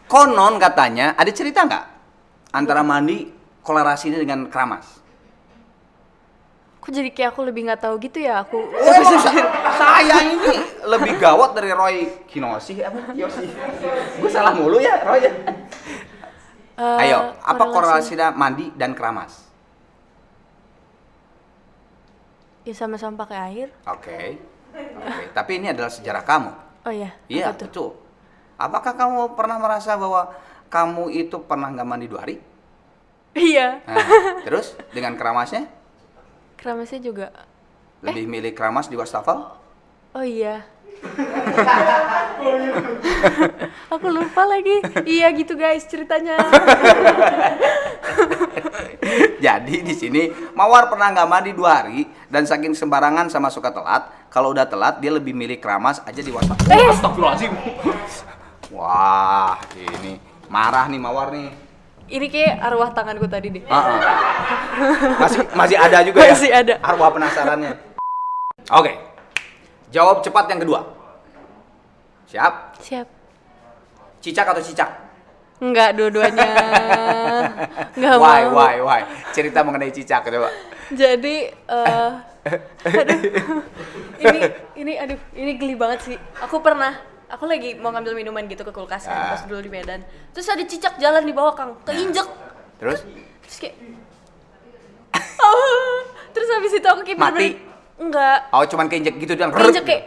Konon 0.07 0.59
katanya 0.59 1.15
ada 1.15 1.31
cerita 1.31 1.63
nggak 1.63 1.85
antara 2.51 2.83
mandi 2.83 3.31
kolerasinya 3.61 4.19
dengan 4.19 4.47
keramas? 4.47 4.99
Kok 6.81 6.91
jadi 6.91 7.13
kayak 7.13 7.31
aku 7.31 7.45
lebih 7.45 7.69
nggak 7.69 7.81
tahu 7.81 7.95
gitu 8.01 8.19
ya 8.19 8.41
aku. 8.41 8.57
Oh, 8.57 8.91
emang 8.91 9.21
sa- 9.21 9.37
saya 9.77 10.17
ini 10.25 10.57
lebih 10.83 11.21
gawat 11.21 11.53
dari 11.53 11.71
Roy 11.71 11.97
Kinoshi 12.25 12.81
apa 12.81 13.13
Kiyoshi? 13.13 13.47
Gue 14.17 14.31
salah 14.33 14.51
mulu 14.51 14.81
ya 14.81 14.97
Roy. 15.05 15.21
ya? 15.21 15.33
Eh, 16.81 17.03
Ayo, 17.05 17.37
apa 17.37 17.61
korelasi- 17.61 18.17
korelasinya 18.17 18.29
mandi 18.33 18.73
dan 18.73 18.97
keramas? 18.97 19.50
Ya 22.63 22.75
sama-sama 22.77 23.25
pakai 23.25 23.39
air. 23.53 23.69
Oke. 23.89 24.37
Oke, 24.77 25.25
tapi 25.35 25.59
ini 25.59 25.73
adalah 25.73 25.91
sejarah 25.91 26.23
kamu. 26.23 26.51
Oh 26.87 26.93
iya. 26.93 27.11
Iya, 27.27 27.51
betul. 27.53 27.97
Apakah 28.61 28.93
kamu 28.95 29.35
pernah 29.35 29.57
merasa 29.57 29.97
bahwa 29.97 30.31
kamu 30.69 31.11
itu 31.11 31.37
pernah 31.45 31.73
nggak 31.73 31.89
mandi 31.89 32.07
dua 32.07 32.23
hari? 32.23 32.37
Iya. 33.33 33.81
Nah, 33.87 34.07
terus 34.43 34.75
dengan 34.91 35.15
keramasnya 35.15 35.67
Keramasnya 36.59 37.01
juga. 37.01 37.27
lebih 38.01 38.25
milih 38.29 38.53
keramas 38.57 38.89
di 38.89 38.97
wastafel? 38.97 39.45
Oh 40.13 40.25
iya. 40.25 40.65
aku 43.95 44.07
lupa 44.09 44.43
lagi. 44.47 44.81
Iya 45.05 45.31
gitu 45.35 45.57
guys 45.57 45.85
ceritanya. 45.89 46.37
Jadi 49.41 49.83
di 49.83 49.95
sini 49.97 50.29
Mawar 50.53 50.93
pernah 50.93 51.11
nggak 51.13 51.29
mandi 51.29 51.53
dua 51.57 51.83
hari 51.83 52.05
dan 52.29 52.45
saking 52.45 52.77
sembarangan 52.77 53.33
sama 53.33 53.49
suka 53.49 53.73
telat. 53.73 54.29
Kalau 54.31 54.55
udah 54.55 54.69
telat 54.69 55.03
dia 55.03 55.11
lebih 55.11 55.35
milih 55.35 55.59
keramas 55.59 55.99
aja 56.07 56.23
di 56.23 56.31
wastafel. 56.31 56.71
Eh. 56.71 56.87
Astagfirullahaladzim. 56.93 57.51
Wah, 58.77 59.59
ini 59.75 60.21
marah 60.47 60.87
nih 60.87 61.01
Mawar 61.03 61.35
nih. 61.35 61.51
ini 62.11 62.27
kayak 62.27 62.59
arwah 62.59 62.91
tanganku 62.91 63.31
tadi 63.31 63.55
deh. 63.55 63.63
Ah, 63.71 63.87
ah. 63.87 63.95
Masih 65.23 65.47
masih 65.55 65.79
ada 65.79 66.03
juga 66.03 66.27
ya. 66.27 66.35
Masih 66.35 66.51
ada. 66.51 66.75
Arwah 66.83 67.15
penasarannya. 67.15 67.71
Oke. 68.75 69.10
Jawab 69.91 70.23
cepat 70.23 70.47
yang 70.49 70.61
kedua. 70.63 70.81
Siap? 72.31 72.79
Siap. 72.79 73.07
Cicak 74.23 74.47
atau 74.47 74.63
cicak? 74.63 74.91
Enggak, 75.61 75.93
dua-duanya. 75.99 76.47
Enggak 77.99 78.17
why, 78.17 78.41
mau. 78.47 78.57
why, 78.57 78.75
why? 78.81 79.01
Cerita 79.35 79.61
mengenai 79.61 79.91
cicak 79.91 80.25
coba. 80.25 80.49
Jadi, 80.91 81.51
eh 81.53 82.13
aduh, 82.97 83.21
ini, 84.17 84.41
ini, 84.81 84.93
aduh, 84.97 85.19
ini 85.37 85.53
geli 85.61 85.75
banget 85.77 85.99
sih. 86.07 86.17
Aku 86.41 86.65
pernah, 86.65 86.97
aku 87.29 87.45
lagi 87.45 87.77
mau 87.77 87.93
ngambil 87.93 88.17
minuman 88.17 88.49
gitu 88.49 88.65
ke 88.65 88.73
kulkas 88.73 89.05
kan, 89.05 89.13
Ah. 89.13 89.29
pas 89.37 89.43
dulu 89.45 89.61
di 89.61 89.69
Medan. 89.69 90.01
Terus 90.33 90.49
ada 90.49 90.65
cicak 90.65 90.97
jalan 90.97 91.27
di 91.27 91.35
bawah 91.37 91.53
kang, 91.53 91.77
keinjek. 91.85 92.25
Terus? 92.81 93.05
Terus 93.45 93.57
kayak, 93.61 93.77
oh, 95.45 96.01
terus 96.33 96.49
habis 96.49 96.73
itu 96.73 96.89
aku 96.89 97.03
kayak 97.05 97.21
Mati? 97.21 97.70
Enggak, 98.01 98.49
Oh, 98.51 98.65
cuman 98.65 98.87
keinjek 98.87 99.15
gitu 99.17 99.33
doang. 99.35 99.53
keinjek 99.53 99.85
kayak, 99.85 100.03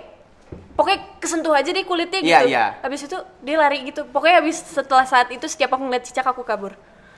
pokoknya 0.73 0.99
kesentuh 1.17 1.53
aja 1.53 1.69
deh 1.69 1.85
kulitnya 1.85 2.19
gitu. 2.19 2.27
Iya, 2.27 2.39
iya. 2.43 2.65
Habis 2.81 3.05
itu 3.05 3.15
dia 3.39 3.55
lari 3.55 3.85
gitu. 3.85 4.03
Pokoknya 4.05 4.41
habis 4.41 4.57
setelah 4.59 5.05
saat 5.05 5.29
itu 5.29 5.45
setiap 5.45 5.71
aku 5.71 5.83
ngeliat 5.83 6.03
cicak 6.03 6.25
aku 6.25 6.41
kabur. 6.41 6.73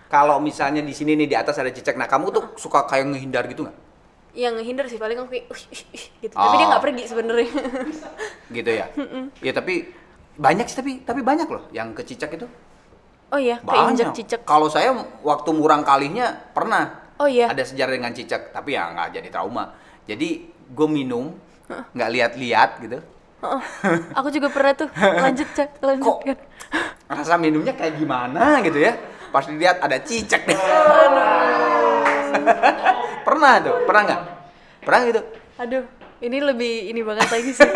Kalau 0.06 0.38
misalnya 0.38 0.80
di 0.80 0.92
sini 0.92 1.16
nih 1.16 1.26
di 1.26 1.36
atas 1.36 1.56
ada 1.56 1.70
cicak, 1.70 1.96
nah 1.96 2.06
kamu 2.06 2.30
tuh 2.30 2.44
suka 2.56 2.84
kayak 2.84 3.10
ngehindar 3.10 3.48
gitu 3.48 3.66
nggak? 3.66 3.78
Yang 4.36 4.54
ngehindar 4.54 4.86
sih 4.86 5.00
paling 5.00 5.16
aku 5.16 5.32
kayak, 5.32 5.46
"Ush, 5.48 5.66
ush, 5.66 5.84
ush," 5.90 6.06
gitu. 6.20 6.36
Tapi 6.36 6.56
dia 6.56 6.62
Oh. 6.62 6.70
nggak 6.70 6.84
pergi 6.84 7.04
sebenarnya. 7.06 7.50
Gitu 8.54 8.70
ya? 8.70 8.86
Ya 9.40 9.52
tapi 9.52 9.90
banyak 10.36 10.68
sih 10.68 10.76
tapi 10.76 10.92
tapi 11.02 11.24
banyak 11.24 11.48
loh 11.48 11.64
yang 11.72 11.96
ke 11.96 12.04
cicak 12.04 12.36
itu. 12.36 12.44
oh 13.26 13.40
iya, 13.42 13.58
keinjek 13.58 14.14
cicak. 14.14 14.40
Kalau 14.44 14.68
saya 14.68 14.94
waktu 15.20 15.50
murang 15.50 15.82
kalinya 15.82 16.30
pernah 16.54 17.10
Oh 17.16 17.26
iya. 17.26 17.50
ada 17.50 17.64
sejarah 17.64 17.92
dengan 17.92 18.12
cicak, 18.12 18.54
tapi 18.54 18.76
ya 18.76 18.86
nggak 18.88 19.18
jadi 19.18 19.30
trauma. 19.30 19.74
Jadi 20.06 20.54
gue 20.68 20.88
minum, 20.88 21.34
nggak 21.92 22.10
lihat-lihat 22.12 22.70
gitu. 22.80 22.98
Heeh. 23.36 23.62
Aku 24.14 24.30
juga 24.30 24.50
pernah 24.50 24.74
tuh. 24.74 24.90
Lanjut, 25.24 25.50
Cak. 25.52 25.70
Lanjut 25.80 26.06
Kok? 26.08 26.20
kan. 26.24 26.38
Rasa 27.08 27.36
minumnya 27.36 27.72
kayak 27.72 27.96
gimana 27.96 28.58
gitu 28.60 28.80
ya? 28.80 28.98
Pas 29.30 29.46
dilihat 29.46 29.78
ada 29.78 30.00
cicak 30.00 30.42
deh. 30.44 30.58
pernah 33.28 33.54
tuh, 33.60 33.76
pernah 33.86 34.02
nggak? 34.04 34.22
Pernah 34.82 35.00
gitu? 35.06 35.22
Aduh, 35.56 35.84
ini 36.20 36.38
lebih 36.40 36.74
ini 36.90 37.02
banget 37.02 37.28
lagi 37.30 37.52
sih. 37.52 37.70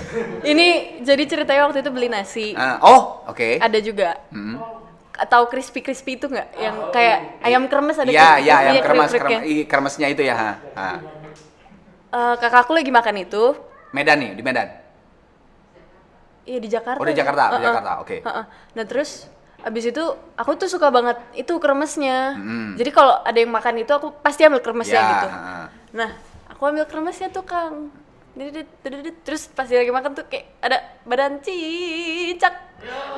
ini 0.52 0.68
jadi 1.00 1.22
ceritanya 1.26 1.66
waktu 1.66 1.80
itu 1.80 1.90
beli 1.90 2.08
nasi. 2.08 2.52
Ah, 2.54 2.78
oh, 2.80 3.24
oke. 3.26 3.58
Ada 3.58 3.78
juga. 3.80 4.16
Hmm. 4.30 4.60
Tahu 5.20 5.52
crispy 5.52 5.84
crispy 5.84 6.16
itu 6.16 6.26
nggak? 6.26 6.48
Yang 6.56 6.76
kayak 6.96 7.18
ayam 7.44 7.68
kremes 7.68 7.96
ada 7.98 8.08
Iya, 8.08 8.40
iya, 8.40 8.56
yang 8.64 8.76
iya, 8.76 8.82
kremes, 8.82 9.10
kriuk-kriuknya. 9.12 9.38
krem, 9.44 9.52
i- 9.52 9.66
kremesnya 9.68 10.06
itu 10.08 10.22
ya. 10.24 10.34
Ha. 10.34 10.50
Ha. 10.74 10.88
Eh, 12.10 12.34
kakakku 12.36 12.74
lagi 12.74 12.90
makan 12.90 13.22
itu. 13.22 13.54
Medan 13.90 14.18
nih, 14.18 14.30
di 14.34 14.42
Medan. 14.42 14.68
Iya 16.42 16.58
di 16.58 16.68
Jakarta. 16.68 16.98
Oh, 16.98 17.06
di 17.06 17.14
Jakarta, 17.14 17.42
di 17.46 17.54
Heeh. 17.54 17.66
Jakarta, 17.70 17.92
oke. 18.02 18.16
Heeh. 18.26 18.44
Nah 18.74 18.84
terus 18.84 19.30
abis 19.60 19.92
itu 19.92 20.02
aku 20.34 20.56
tuh 20.56 20.66
suka 20.66 20.90
banget 20.90 21.20
itu 21.36 21.52
kremesnya. 21.62 22.34
Mm. 22.34 22.74
Jadi 22.74 22.90
kalau 22.90 23.20
ada 23.22 23.38
yang 23.38 23.52
makan 23.52 23.78
itu 23.78 23.92
aku 23.92 24.10
pasti 24.18 24.42
ambil 24.42 24.58
kremesnya 24.58 24.98
Ya, 24.98 25.06
gitu. 25.06 25.28
Nah 25.94 26.10
aku 26.50 26.62
ambil 26.66 26.88
kremesnya 26.88 27.30
tuh 27.30 27.46
kang. 27.46 27.94
Terus 29.22 29.46
pas 29.52 29.68
dia 29.68 29.82
lagi 29.82 29.92
makan 29.92 30.16
tuh 30.16 30.24
kayak 30.26 30.58
ada 30.58 30.78
badan 31.04 31.38
cicak 31.38 32.54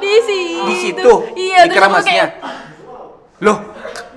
di 0.02 0.12
situ. 0.20 0.66
Di 0.66 0.74
situ, 0.76 1.12
Iya. 1.38 1.64
di 1.64 1.68
terus 1.70 1.78
kremesnya. 1.78 2.12
kayak, 2.12 2.30
Loh, 3.38 3.58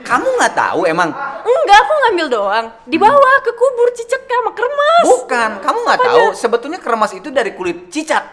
kamu 0.06 0.28
nggak 0.38 0.54
tahu 0.54 0.86
emang? 0.86 1.10
Enggak, 1.42 1.80
aku 1.82 1.94
ngambil 2.06 2.28
doang. 2.30 2.66
Dibawa 2.86 3.32
ke 3.42 3.52
kubur 3.58 3.90
cicak 3.98 4.22
sama 4.30 4.52
kremes. 4.54 5.06
Bukan, 5.10 5.50
kamu 5.66 5.78
nggak 5.82 6.00
tahu. 6.00 6.24
Sebetulnya 6.38 6.80
kremes 6.80 7.12
itu 7.18 7.34
dari 7.34 7.58
kulit 7.58 7.90
cicak. 7.90 8.24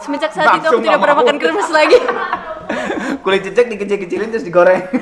Semenjak 0.00 0.32
saat 0.32 0.56
itu 0.56 0.64
aku 0.64 0.80
Langsung 0.80 0.82
tidak 0.86 1.00
pernah 1.02 1.16
makan 1.20 1.36
kremes 1.36 1.68
lagi. 1.68 1.98
kulit 3.26 3.42
cicak 3.44 3.66
dikecil-kecilin 3.68 4.30
terus 4.30 4.46
digoreng. 4.46 4.86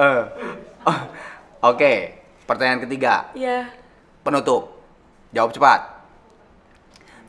Oh, 0.00 0.24
Oke, 1.60 2.16
pertanyaan 2.48 2.80
ketiga, 2.88 3.28
Iya. 3.36 3.68
penutup. 4.24 4.80
Jawab 5.36 5.52
cepat. 5.52 5.80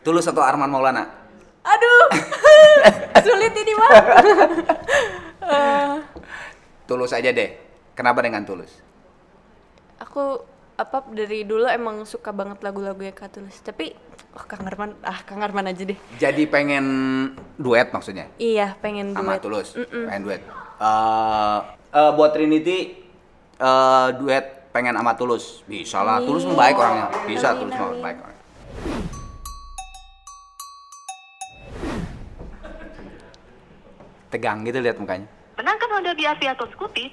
Tulus 0.08 0.24
atau 0.24 0.40
Arman 0.40 0.72
Maulana? 0.72 1.21
Aduh, 1.62 2.04
sulit 3.26 3.54
ini 3.54 3.74
mah. 3.76 3.92
Eh, 5.42 5.96
Tulus 6.86 7.12
aja 7.12 7.30
deh. 7.30 7.50
Kenapa 7.94 8.22
dengan 8.22 8.42
Tulus? 8.44 8.82
aku 10.02 10.42
apa 10.76 11.06
dari 11.14 11.46
dulu 11.46 11.70
emang 11.70 12.02
suka 12.10 12.34
banget 12.34 12.66
lagu-lagunya 12.66 13.14
Kak 13.14 13.38
Tulus. 13.38 13.62
Tapi 13.62 13.94
oh 14.34 14.46
Kang 14.50 14.66
Arman, 14.66 14.98
ah 15.06 15.22
Kang 15.22 15.46
Arman 15.46 15.70
aja 15.70 15.86
deh. 15.86 15.98
Jadi 16.18 16.50
pengen 16.50 16.86
duet 17.56 17.94
maksudnya? 17.94 18.26
Iya, 18.42 18.74
pengen 18.82 19.14
sama 19.14 19.38
duet. 19.38 19.42
Tulus, 19.46 19.70
Mm-mm. 19.78 20.10
pengen 20.10 20.22
duet. 20.26 20.42
Eh, 20.82 21.60
eh, 21.94 22.12
buat 22.18 22.34
Trinity 22.34 22.78
eh, 23.62 24.08
duet 24.18 24.74
pengen 24.74 24.98
sama 24.98 25.14
Tulus, 25.14 25.62
bisa 25.70 26.02
lah. 26.02 26.18
Tulus 26.18 26.50
mah 26.50 26.58
baik 26.58 26.76
orangnya, 26.82 27.08
bisa 27.30 27.54
Tulus 27.54 27.76
mah 27.78 27.90
amin. 27.94 28.02
baik 28.02 28.18
orangnya. 28.18 28.41
Tegang 34.32 34.64
gitu 34.64 34.80
lihat 34.80 34.96
mukanya. 34.96 35.28
Benarkah 35.54 35.92
Anda 35.92 36.16
di 36.16 36.24
Asia 36.24 36.56
atau 36.56 36.64
Skuti? 36.72 37.12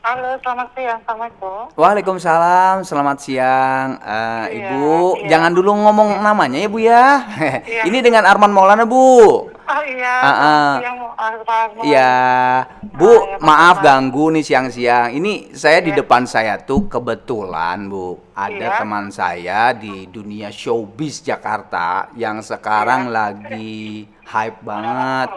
Halo, 0.00 0.32
selamat 0.40 0.68
siang. 0.72 0.98
Assalamualaikum. 1.04 1.60
Waalaikumsalam, 1.76 2.76
selamat 2.84 3.16
siang, 3.20 3.88
Eh, 3.96 4.44
Iya, 4.50 4.72
Ibu. 4.72 4.88
iya. 5.18 5.28
Jangan 5.28 5.52
dulu 5.52 5.70
ngomong 5.74 6.20
namanya 6.20 6.56
ya 6.56 6.68
Bu 6.68 6.78
ya. 6.80 7.04
Iya. 7.68 7.82
Ini 7.84 7.98
dengan 8.00 8.24
Arman 8.24 8.48
Maulana 8.48 8.84
Bu. 8.84 9.48
Oh 9.70 9.82
iya, 9.86 10.14
siang. 10.80 10.96
ah, 11.14 11.32
Pak. 11.44 11.84
Iya, 11.84 12.12
Bu, 12.90 13.12
Ah, 13.12 13.20
ya, 13.28 13.36
maaf 13.40 13.76
Pak. 13.76 13.84
ganggu 13.84 14.32
nih 14.32 14.40
siang-siang. 14.42 15.12
Ini 15.12 15.52
saya 15.52 15.84
di 15.84 15.92
Iya. 15.92 16.00
depan 16.00 16.24
saya 16.24 16.56
tuh 16.58 16.88
kebetulan, 16.88 17.84
Bu, 17.86 18.24
ada 18.32 18.56
Iya. 18.56 18.80
teman 18.80 19.12
saya 19.12 19.72
di 19.72 20.08
dunia 20.08 20.48
showbiz 20.48 21.20
Jakarta 21.20 22.08
yang 22.16 22.40
sekarang 22.40 23.08
Iya. 23.08 23.12
lagi 23.12 24.08
hype 24.24 24.64
banget, 24.64 25.28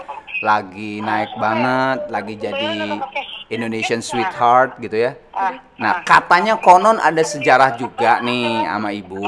lagi 0.43 0.99
naik 0.99 1.39
banget, 1.39 2.11
lagi 2.11 2.35
jadi 2.35 2.99
Indonesian 3.47 4.03
sweetheart 4.03 4.75
gitu 4.83 4.99
ya. 4.99 5.15
Ah, 5.31 5.55
Nah, 5.79 6.03
katanya 6.03 6.59
konon 6.59 6.99
ada 6.99 7.23
sejarah 7.23 7.79
juga 7.79 8.19
nih 8.19 8.67
sama 8.67 8.91
Ibu. 8.91 9.23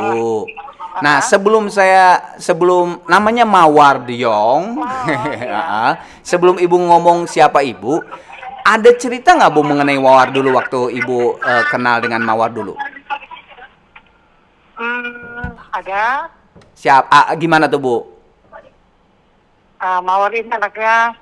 Nah, 1.04 1.20
sebelum 1.20 1.68
saya 1.68 2.36
sebelum 2.40 3.04
namanya 3.08 3.44
Mawar 3.44 4.04
Diong, 4.04 4.80
Ah, 5.52 6.00
sebelum 6.24 6.60
Ibu 6.60 6.76
ngomong 6.76 7.28
siapa 7.28 7.64
Ibu, 7.64 8.00
ada 8.64 8.90
cerita 8.96 9.36
nggak 9.36 9.52
Bu 9.52 9.62
mengenai 9.64 10.00
Mawar 10.00 10.32
dulu 10.32 10.56
waktu 10.56 11.00
Ibu 11.00 11.40
eh, 11.44 11.64
kenal 11.72 12.00
dengan 12.04 12.24
Mawar 12.24 12.52
dulu? 12.52 12.76
Hmm, 14.76 15.56
ada. 15.72 16.28
Siap, 16.76 17.08
ah, 17.08 17.32
gimana 17.40 17.68
tuh 17.72 17.80
Bu? 17.80 17.96
Uh, 19.86 20.02
Mawar 20.02 20.34
ini 20.34 20.50
anaknya 20.50 21.14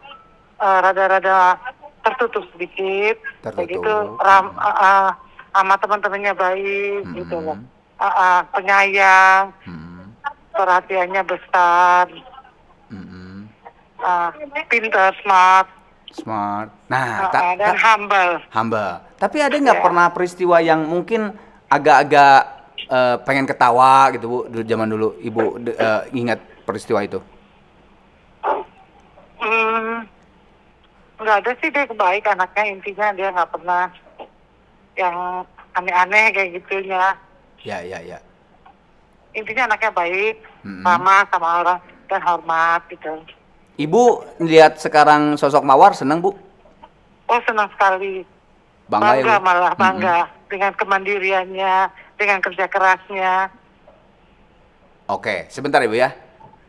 eh, 0.55 0.77
rada-rada 0.79 1.60
tertutup 2.00 2.48
sedikit. 2.55 3.20
Tertutup. 3.43 3.60
Begitu 3.60 3.93
ram, 4.24 4.55
ah, 4.55 4.72
ah, 4.72 5.08
sama 5.51 5.75
teman-temannya 5.75 6.32
baik 6.32 7.03
gitu 7.12 7.43
loh. 7.43 7.60
Ah, 8.00 8.08
ah, 8.08 8.39
penyayang, 8.51 9.51
Hmm, 9.63 10.15
perhatiannya 10.51 11.24
besar, 11.24 12.08
hmm, 12.88 13.03
hmm. 13.03 13.39
ah, 14.00 14.32
pintar, 14.67 15.12
smart, 15.20 15.67
smart. 16.10 16.72
Nah, 16.88 17.03
ah, 17.20 17.32
ta- 17.32 17.60
dan 17.60 17.75
ta- 17.75 17.84
humble. 17.84 18.34
hamba. 18.48 18.88
Tapi 19.20 19.38
ada 19.39 19.55
nggak 19.55 19.79
Ya. 19.79 19.84
pernah 19.84 20.08
peristiwa 20.08 20.60
yang 20.60 20.88
mungkin 20.88 21.36
agak-agak 21.67 22.63
eh, 22.84 23.15
pengen 23.24 23.43
ketawa 23.43 24.12
gitu 24.12 24.25
bu, 24.25 24.38
dulu 24.48 24.63
zaman 24.63 24.88
dulu 24.88 25.08
ibu 25.20 25.41
eh, 25.65 26.01
ingat 26.12 26.39
peristiwa 26.63 27.03
itu? 27.03 27.20
Hmm, 29.39 30.08
nggak 31.24 31.39
ada 31.44 31.51
sih 31.58 31.72
dia 31.72 31.88
baik 31.88 32.27
anaknya 32.27 32.63
intinya 32.68 33.08
dia 33.15 33.27
nggak 33.32 33.51
pernah 33.56 33.89
yang 35.00 35.48
aneh-aneh 35.74 36.30
kayak 36.36 36.50
gitunya. 36.62 37.18
Ya 37.63 37.80
ya 37.82 38.00
ya. 38.03 38.20
Intinya 39.34 39.74
anaknya 39.74 39.89
baik, 39.89 40.36
Mm-mm. 40.62 40.86
ramah 40.86 41.25
sama 41.34 41.50
orang 41.65 41.80
dan 42.06 42.22
hormat 42.22 42.86
gitu. 42.94 43.10
Ibu 43.82 44.03
lihat 44.46 44.77
sekarang 44.77 45.34
sosok 45.34 45.65
Mawar 45.65 45.98
seneng 45.98 46.22
bu? 46.22 46.38
Oh 47.25 47.39
senang 47.50 47.65
sekali, 47.74 48.22
Bangga, 48.86 49.18
ya 49.18 49.42
bu? 49.42 49.48
malah 49.48 49.74
bangga 49.74 50.30
dengan 50.46 50.70
kemandiriannya, 50.77 51.89
dengan 52.20 52.38
kerja 52.46 52.70
kerasnya. 52.70 53.50
Oke, 55.10 55.50
sebentar 55.50 55.82
ibu 55.82 55.98
ya. 55.98 56.13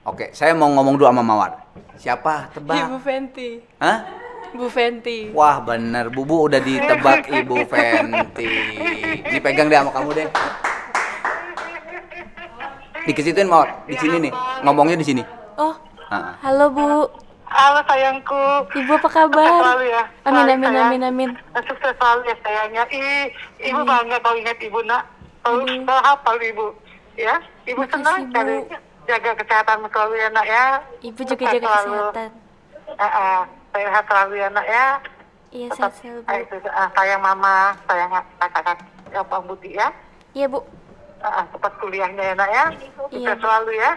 Oke, 0.08 0.32
saya 0.32 0.56
mau 0.56 0.72
ngomong 0.72 0.96
dulu 0.96 1.04
sama 1.04 1.20
Mawar. 1.20 1.52
Siapa? 2.00 2.48
Ibu 2.56 2.64
Tebak. 2.64 3.04
Fenty. 3.04 3.60
Hah? 3.76 4.23
Bu 4.54 4.70
Fenty. 4.70 5.34
Wah 5.34 5.58
bener, 5.58 6.14
Bubu 6.14 6.46
udah 6.46 6.62
ditebak 6.62 7.26
Ibu 7.26 7.66
Fenty. 7.66 8.46
Dipegang 9.26 9.66
deh 9.66 9.78
sama 9.82 9.90
kamu 9.90 10.10
deh. 10.14 10.28
Dikesituin 13.04 13.50
mau 13.50 13.66
di 13.84 13.98
sini 13.98 14.30
nih, 14.30 14.32
ngomongnya 14.62 14.96
di 14.96 15.04
sini. 15.04 15.22
Oh, 15.58 15.74
halo 16.40 16.70
Bu. 16.70 17.10
Halo 17.50 17.80
sayangku. 17.86 18.66
Ibu 18.78 18.92
apa 18.94 19.06
Sukses 19.10 19.26
kabar? 19.26 19.46
selalu 19.62 19.84
ya. 19.90 20.02
Amin 20.26 20.46
amin 20.48 20.66
sayang. 20.70 20.86
amin 20.90 21.02
amin. 21.06 21.30
Sukses 21.66 21.92
selalu 21.98 22.20
ya 22.26 22.36
sayangnya. 22.42 22.82
Ih, 22.90 23.26
ibu 23.70 23.82
bangga 23.82 24.18
kalau 24.22 24.38
ingat 24.38 24.58
ibu 24.62 24.78
nak. 24.86 25.02
Kalau 25.42 25.62
kalau 25.62 26.02
hafal 26.02 26.38
ibu. 26.40 26.66
Ya, 27.14 27.38
ibu 27.66 27.78
Makasih, 27.86 28.02
senang 28.02 28.18
cari 28.34 28.56
jaga 29.06 29.30
kesehatanmu 29.38 29.86
selalu 29.90 30.14
ya 30.18 30.28
nak 30.34 30.46
ya. 30.46 30.64
Ibu 31.02 31.20
juga 31.22 31.42
Sukses 31.42 31.54
jaga 31.58 31.66
selalu. 31.66 31.94
kesehatan. 32.10 32.30
Ah, 32.98 33.06
ah. 33.06 33.40
Sehat 33.74 34.04
selalu 34.06 34.34
ya 34.38 34.48
nak 34.54 34.66
ya. 34.70 34.86
Iya 35.50 35.66
Tetap 35.70 35.92
sehat 35.98 36.22
selalu 36.22 36.22
ah, 36.30 36.34
Bu. 36.38 36.42
itu, 36.42 36.68
ah, 36.70 36.88
sayang 36.94 37.22
mama, 37.22 37.56
sayang 37.90 38.10
kakak 38.38 38.78
ya 39.10 39.20
Bang 39.26 39.44
Budi 39.50 39.70
ya. 39.74 39.90
Iya 40.34 40.46
Bu. 40.46 40.62
Ah, 41.24 41.44
cepat 41.50 41.72
kuliahnya 41.80 42.22
ya 42.22 42.34
nak 42.36 42.50
ya. 42.52 42.64
Iya, 43.08 43.32
selalu 43.40 43.70
ya. 43.80 43.90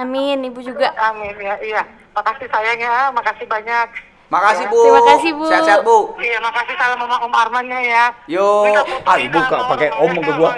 Amin. 0.00 0.40
Ibu 0.40 0.60
juga. 0.64 0.88
Amin 0.96 1.36
ya, 1.36 1.54
iya. 1.60 1.82
Makasih 2.16 2.48
sayang 2.48 2.80
ya, 2.80 3.12
makasih 3.12 3.44
banyak. 3.44 3.88
Makasih 4.32 4.64
Ya. 4.64 4.72
Bu. 4.72 4.80
Terima 4.80 5.02
kasih, 5.04 5.30
Bu. 5.36 5.44
Sehat-sehat 5.44 5.82
Bu. 5.84 5.98
Iya, 6.16 6.38
makasih 6.40 6.74
salam 6.80 6.98
sama 7.04 7.16
Om 7.20 7.34
Armannya 7.36 7.80
ya. 7.84 8.04
Yo. 8.24 8.64
Ah, 9.04 9.20
Ibu 9.20 9.36
kak 9.36 9.60
pakai 9.68 9.88
om 9.92 10.12
ke 10.16 10.32
gua. 10.32 10.56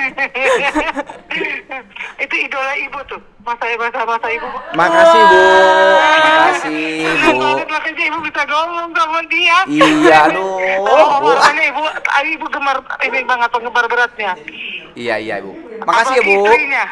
Itu 2.24 2.34
idola 2.36 2.72
ibu 2.76 2.98
tuh. 3.08 3.20
Masa 3.40 3.64
masa 3.80 4.04
masa 4.04 4.28
ibu. 4.28 4.48
Makasih 4.76 5.22
Bu. 5.24 5.40
Makasih 6.28 7.32
Bu. 7.32 7.48
Makanya 7.72 8.04
ibu 8.12 8.18
bisa 8.20 8.42
ngomong 8.44 8.92
sama 8.92 9.20
dia. 9.32 9.58
Iya, 9.66 10.18
aduh. 10.28 10.60
Oh, 10.84 11.08
Bu. 11.24 11.28
makanya 11.32 11.62
ibu, 11.72 11.82
ibu 12.36 12.46
gemar 12.52 12.76
ini 13.06 13.18
banget 13.24 13.48
penggemar 13.48 13.84
beratnya. 13.88 14.32
Iya 14.92 15.16
iya 15.16 15.34
Bu. 15.40 15.56
Makasih 15.88 16.16
ya 16.16 16.20
Apalagi 16.20 16.28
Bu. 16.28 16.44
Istrinya. 16.44 16.84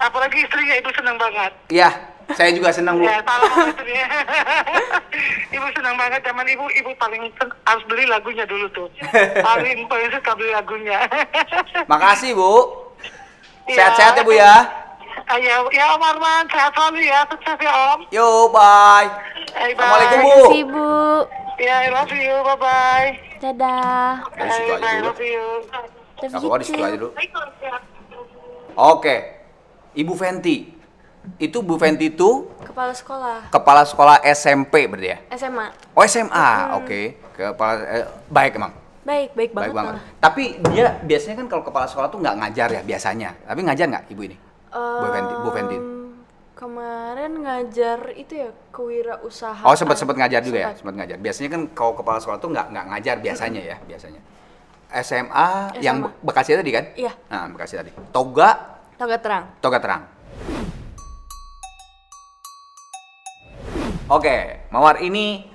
Apalagi 0.00 0.38
istrinya 0.42 0.74
ibu 0.80 0.90
senang 0.96 1.16
banget. 1.20 1.52
Iya, 1.70 1.88
saya 2.36 2.50
juga 2.54 2.70
senang 2.70 2.98
Bu. 2.98 3.06
Ya, 3.06 3.22
istrinya. 3.22 4.06
ibu 5.56 5.66
senang 5.74 5.94
banget 5.98 6.20
zaman 6.22 6.46
ibu, 6.46 6.64
ibu 6.76 6.90
paling 6.98 7.22
harus 7.66 7.84
beli 7.86 8.04
lagunya 8.06 8.44
dulu 8.46 8.66
tuh. 8.70 8.88
paling 9.46 9.86
paling 9.86 10.08
suka 10.12 10.32
beli 10.36 10.50
lagunya. 10.54 10.98
Makasih 11.90 12.34
Bu. 12.34 12.54
Iya. 13.70 13.76
Sehat-sehat 13.94 14.14
ya 14.20 14.24
Bu 14.26 14.32
ya. 14.34 14.54
Ah, 15.30 15.38
ya, 15.38 15.62
ya 15.70 15.94
Om 15.94 16.02
Arman, 16.02 16.42
sehat 16.50 16.74
selalu 16.74 17.06
ya, 17.06 17.22
sukses 17.30 17.58
ya 17.62 17.72
Om. 17.94 18.00
Yo, 18.10 18.50
bye. 18.50 19.06
Hey, 19.54 19.74
bye. 19.78 19.86
Assalamualaikum, 19.86 20.18
Bu. 20.18 20.30
Makasih 20.30 20.64
Bu. 20.66 20.90
Ya, 21.60 21.74
I 21.86 21.88
love 21.92 22.14
you, 22.14 22.34
bye 22.40 22.56
bye. 22.58 23.10
Dadah. 23.40 24.12
Dari 24.32 24.50
situ 24.52 24.72
aja 24.74 24.88
I 24.88 24.96
dulu. 24.98 25.06
love 25.06 25.22
you. 25.22 25.46
You 26.20 26.28
apa-apa 26.36 26.56
di 26.60 26.64
situ 26.68 26.76
too. 26.76 26.88
aja 26.88 26.96
dulu. 26.96 27.10
Oke. 28.76 29.16
Ibu 29.96 30.12
Fenty. 30.16 30.79
Itu 31.36 31.60
Bu 31.60 31.76
Fenty 31.76 32.08
itu 32.08 32.48
Kepala 32.60 32.90
sekolah. 32.90 33.48
kepala 33.48 33.82
sekolah 33.82 34.16
SMP 34.24 34.88
berarti 34.88 35.08
ya? 35.10 35.18
SMA. 35.36 35.66
Oh 35.92 36.02
SMA, 36.02 36.48
oke. 36.74 37.00
Kepala 37.30 37.72
eh, 37.82 38.06
baik 38.26 38.52
emang, 38.54 38.72
Baik, 39.00 39.32
baik 39.32 39.50
banget. 39.50 39.64
baik 39.66 39.74
banget. 39.74 39.94
malah. 39.96 40.04
Tapi 40.18 40.42
dia 40.70 40.86
biasanya 40.98 41.36
kan 41.36 41.46
kalau 41.46 41.62
kepala 41.62 41.84
sekolah 41.84 42.08
tuh 42.08 42.20
nggak 42.20 42.36
ngajar 42.36 42.68
ya 42.70 42.80
biasanya. 42.80 43.30
Tapi 43.42 43.60
ngajar 43.62 43.84
nggak 43.86 44.04
ibu 44.08 44.22
ini? 44.22 44.36
Bu 44.70 45.06
Fenty, 45.08 45.34
Bu 45.36 45.50
Fenty. 45.50 45.76
Em, 45.76 45.88
Kemarin 46.52 47.32
ngajar 47.40 47.98
itu 48.12 48.32
ya 48.36 48.48
kewirausahaan. 48.68 49.64
Oh 49.64 49.72
sempat 49.72 49.96
sempat 49.96 50.12
ngajar 50.14 50.40
juga 50.40 50.58
ya, 50.58 50.68
Sempat. 50.68 50.78
sempat 50.78 50.94
ngajar. 50.94 51.16
Biasanya 51.16 51.48
kan 51.48 51.62
kalau 51.72 51.92
kepala 51.94 52.16
sekolah 52.16 52.36
tuh 52.36 52.48
nggak 52.48 52.66
nggak 52.68 52.86
ngajar 52.86 53.16
biasanya 53.18 53.60
ya, 53.62 53.76
biasanya. 53.82 54.20
SMA, 54.92 55.48
yang 55.78 55.96
SMA. 55.96 56.06
Be- 56.06 56.16
Bekasi 56.22 56.50
tadi 56.52 56.70
kan? 56.70 56.84
Iya. 56.92 57.12
Nah, 57.26 57.48
Bekasi 57.48 57.74
tadi. 57.76 57.90
Toga, 58.10 58.50
Toga 58.94 59.16
terang. 59.16 59.44
toga 59.58 59.78
terang. 59.78 60.02
Oke, 64.10 64.66
Mawar 64.74 64.98
ini 65.06 65.46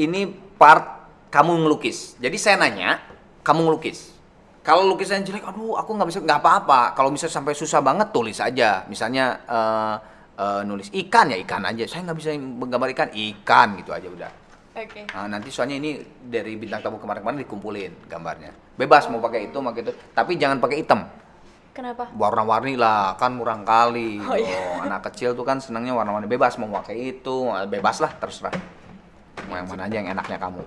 ini 0.00 0.20
part 0.56 1.04
kamu 1.28 1.60
ngelukis. 1.60 2.16
Jadi 2.16 2.40
saya 2.40 2.56
nanya, 2.56 2.96
kamu 3.44 3.68
ngelukis. 3.68 4.16
Kalau 4.64 4.88
lukisannya 4.88 5.28
jelek, 5.28 5.44
aduh 5.44 5.76
aku 5.76 5.92
nggak 5.92 6.08
bisa, 6.08 6.24
nggak 6.24 6.40
apa-apa. 6.40 6.96
Kalau 6.96 7.12
misalnya 7.12 7.36
sampai 7.36 7.52
susah 7.52 7.84
banget 7.84 8.08
tulis 8.08 8.40
aja. 8.40 8.88
Misalnya 8.88 9.44
eh, 9.44 9.94
eh, 10.40 10.62
nulis 10.64 10.88
ikan 11.04 11.36
ya 11.36 11.38
ikan 11.44 11.68
aja. 11.68 11.84
Saya 11.84 12.08
nggak 12.08 12.16
bisa 12.16 12.32
menggambar 12.32 12.88
ikan, 12.96 13.08
ikan 13.12 13.76
gitu 13.76 13.92
aja 13.92 14.08
udah. 14.08 14.32
Oke. 14.72 15.04
Nah, 15.12 15.28
nanti 15.28 15.52
soalnya 15.52 15.76
ini 15.76 16.00
dari 16.24 16.56
bintang 16.56 16.80
tamu 16.80 16.96
kemarin-kemarin 16.96 17.44
dikumpulin 17.44 18.08
gambarnya. 18.08 18.56
Bebas 18.72 19.04
mau 19.12 19.20
pakai 19.20 19.52
itu, 19.52 19.60
mau 19.60 19.68
pakai 19.68 19.84
itu, 19.84 19.92
tapi 20.16 20.40
jangan 20.40 20.56
pakai 20.64 20.80
hitam. 20.80 21.04
Kenapa? 21.72 22.12
Warna-warni 22.12 22.76
lah, 22.76 23.16
kan 23.16 23.32
murang 23.32 23.64
kali. 23.64 24.20
Oh, 24.20 24.36
iya. 24.36 24.76
Anak 24.84 25.08
kecil 25.08 25.32
tuh 25.32 25.44
kan 25.44 25.56
senangnya 25.56 25.96
warna-warni 25.96 26.28
bebas 26.28 26.60
mau 26.60 26.68
pakai 26.68 27.16
itu, 27.16 27.48
bebas 27.64 27.96
lah 28.04 28.12
terserah. 28.20 28.52
Mau 29.48 29.56
yang 29.56 29.64
mana 29.64 29.88
aja 29.88 29.96
yang 29.96 30.12
enaknya 30.12 30.36
kamu. 30.36 30.60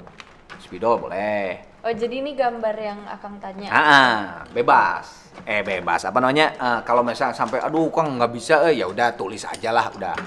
Spidol 0.57 0.97
boleh. 0.97 1.61
Oh 1.85 1.93
jadi 1.93 2.17
ini 2.17 2.33
gambar 2.33 2.73
yang 2.81 2.99
Akang 3.05 3.37
tanya. 3.37 3.69
Ah, 3.69 3.77
ah, 3.77 4.17
bebas. 4.49 5.29
Eh 5.45 5.61
bebas. 5.61 6.09
Apa 6.09 6.17
namanya? 6.17 6.57
eh, 6.57 6.79
kalau 6.81 7.05
misalnya 7.05 7.37
sampai 7.37 7.61
aduh 7.61 7.93
kang 7.93 8.17
nggak 8.17 8.33
bisa, 8.33 8.65
eh 8.65 8.81
ya 8.81 8.89
udah 8.89 9.13
tulis 9.13 9.45
aja 9.45 9.69
lah 9.69 9.93
udah. 9.93 10.17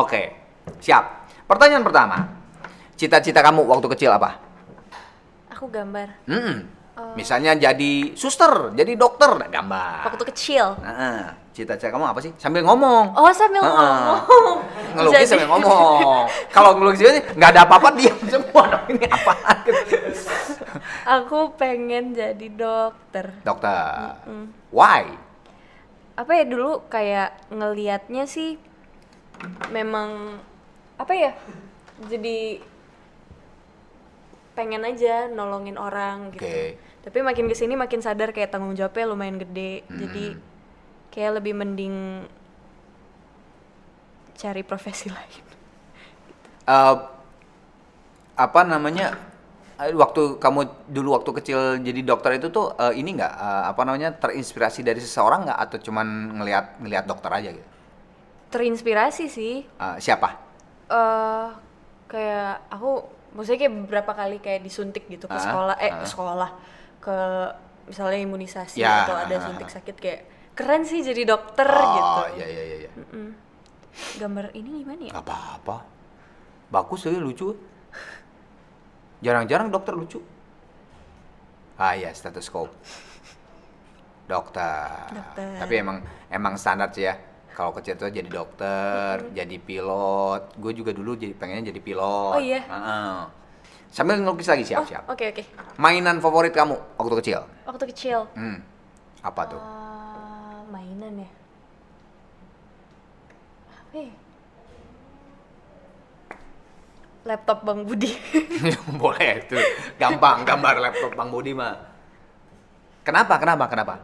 Oke, 0.00 0.32
siap. 0.80 1.28
Pertanyaan 1.44 1.84
pertama. 1.84 2.16
Cita-cita 2.96 3.44
kamu 3.44 3.68
waktu 3.68 3.92
kecil 3.92 4.16
apa? 4.16 4.40
Aku 5.52 5.68
gambar. 5.68 6.24
Hmm. 6.94 7.18
Misalnya 7.18 7.58
jadi 7.58 8.14
suster, 8.14 8.70
jadi 8.70 8.94
dokter, 8.94 9.26
nah, 9.34 9.50
gambar. 9.50 10.14
Waktu 10.14 10.24
kecil. 10.30 10.78
Nah, 10.78 11.34
cita-cita 11.50 11.90
kamu 11.90 12.06
apa 12.06 12.22
sih? 12.22 12.30
Sambil 12.38 12.62
ngomong. 12.62 13.18
Oh 13.18 13.26
sambil 13.34 13.66
Heeh. 13.66 13.74
ngomong. 13.74 14.58
Ngelukis 14.94 15.14
Jadi- 15.18 15.26
sambil 15.26 15.48
ngomong. 15.50 16.30
Kalau 16.54 16.78
ngelukis 16.78 17.02
ini 17.02 17.18
nggak 17.34 17.50
ada 17.50 17.60
apa-apa 17.66 17.98
diam 17.98 18.14
semua 18.30 18.62
dong. 18.70 18.84
Ini 18.94 19.06
apaan? 19.10 19.58
Aku 21.18 21.50
pengen 21.58 22.14
jadi 22.14 22.46
dokter. 22.54 23.42
Dokter. 23.42 24.14
Why? 24.70 25.18
Apa 26.14 26.30
ya 26.30 26.44
dulu 26.46 26.86
kayak 26.86 27.50
ngelihatnya 27.50 28.22
sih 28.24 28.54
memang 29.68 30.38
apa 30.94 31.10
ya? 31.10 31.34
Jadi 32.06 32.62
pengen 34.58 34.82
aja 34.90 35.26
nolongin 35.38 35.76
orang 35.86 36.30
gitu. 36.36 36.46
Oke. 36.46 36.78
Tapi 37.04 37.18
makin 37.28 37.46
ke 37.50 37.56
sini 37.60 37.74
makin 37.76 38.00
sadar 38.06 38.30
kayak 38.34 38.50
tanggung 38.54 38.74
jawabnya 38.78 39.04
lumayan 39.12 39.38
gede. 39.42 39.84
Jadi 39.92 40.26
Hmm. 40.34 40.40
kayak 41.12 41.32
lebih 41.42 41.54
mending 41.60 41.96
cari 44.34 44.62
profesi 44.62 45.08
lain. 45.16 45.44
Eh, 46.66 46.94
apa 48.34 48.60
namanya? 48.66 49.06
eh, 49.82 49.90
Waktu 49.94 50.38
kamu 50.38 50.60
dulu 50.90 51.08
waktu 51.18 51.30
kecil 51.42 51.60
jadi 51.82 52.00
dokter 52.06 52.38
itu 52.38 52.48
tuh 52.50 52.74
eh, 52.78 52.94
ini 53.00 53.10
nggak 53.18 53.32
eh, 53.46 53.64
apa 53.74 53.82
namanya 53.86 54.10
terinspirasi 54.22 54.80
dari 54.86 55.00
seseorang 55.02 55.46
nggak 55.50 55.58
atau 55.70 55.78
cuman 55.90 56.06
ngelihat 56.40 56.64
ngelihat 56.82 57.04
dokter 57.10 57.30
aja 57.30 57.50
gitu? 57.54 57.68
Terinspirasi 58.52 59.24
sih. 59.28 59.54
Eh, 59.78 59.96
siapa? 60.00 60.28
eh 60.90 61.48
kayak 62.10 62.68
aku 62.70 62.90
maksudnya 63.34 63.66
kayak 63.66 63.74
beberapa 63.86 64.12
kali 64.14 64.38
kayak 64.38 64.62
disuntik 64.62 65.04
gitu 65.10 65.26
ke 65.26 65.34
Ah, 65.34 65.42
sekolah 65.42 65.76
eh 65.82 65.90
ah. 65.90 65.98
ke 66.00 66.06
sekolah 66.06 66.50
ke 67.02 67.16
misalnya 67.90 68.18
imunisasi 68.24 68.80
Ya, 68.80 69.04
atau 69.04 69.18
ada 69.18 69.34
ah, 69.36 69.42
suntik 69.42 69.68
sakit 69.68 69.96
kayak 70.00 70.20
keren 70.54 70.86
sih 70.86 71.02
jadi 71.02 71.26
dokter 71.26 71.66
oh, 71.66 71.92
gitu 71.98 72.40
iya 72.40 72.46
iya 72.46 72.62
iya. 72.62 72.76
iya. 72.86 72.90
Mm-mm. 72.94 73.28
gambar 74.22 74.54
ini 74.54 74.82
gimana 74.82 75.02
ya 75.10 75.12
apa-apa. 75.18 75.86
Bagus 76.70 77.06
ya 77.06 77.14
lucu. 77.14 77.54
Jarang-jarang 79.22 79.70
dokter 79.70 79.94
lucu. 79.94 80.18
Ah 81.78 81.94
iya, 81.94 82.10
stetoskop. 82.10 82.70
Dokter. 84.26 85.14
Dokter. 85.14 85.58
Tapi 85.62 85.74
emang 85.78 86.02
emang 86.26 86.58
standar 86.58 86.90
sih 86.90 87.06
ya. 87.06 87.14
Kalau 87.54 87.70
kecil 87.70 87.94
tuh 87.94 88.10
jadi 88.10 88.26
dokter, 88.26 89.30
jadi 89.30 89.56
pilot. 89.56 90.58
Gue 90.58 90.74
juga 90.74 90.90
dulu 90.90 91.14
jadi 91.14 91.30
pengennya 91.32 91.70
jadi 91.70 91.78
pilot. 91.78 92.34
Oh, 92.34 92.42
iya? 92.42 92.60
Heeh. 92.60 93.14
Sambil 93.88 94.18
ngelukis 94.18 94.50
lagi 94.50 94.66
oh 94.66 94.68
siap-siap. 94.74 95.06
oke 95.06 95.22
oke 95.22 95.42
Mainan 95.78 96.18
favorit 96.18 96.50
kamu 96.50 96.74
waktu 96.98 97.14
kecil? 97.22 97.46
waktu 97.62 97.84
kecil 97.94 98.26
Hmm. 98.34 98.58
Apa 99.22 99.46
tuh? 99.46 99.62
Eh, 99.62 100.58
mainan 100.66 101.14
ya 101.14 101.30
apa 103.70 103.94
ya 104.02 104.10
laptop 107.22 107.62
bang 107.62 107.80
Budi 107.86 108.10
Boleh 109.00 109.46
itu. 109.46 109.56
Gampang 109.94 110.42
gambar 110.42 110.74
laptop 110.82 111.14
Bang 111.14 111.30
Budi 111.30 111.54
mah. 111.54 111.78
Kenapa? 113.06 113.38
Kenapa? 113.38 113.64
Kenapa? 113.70 113.94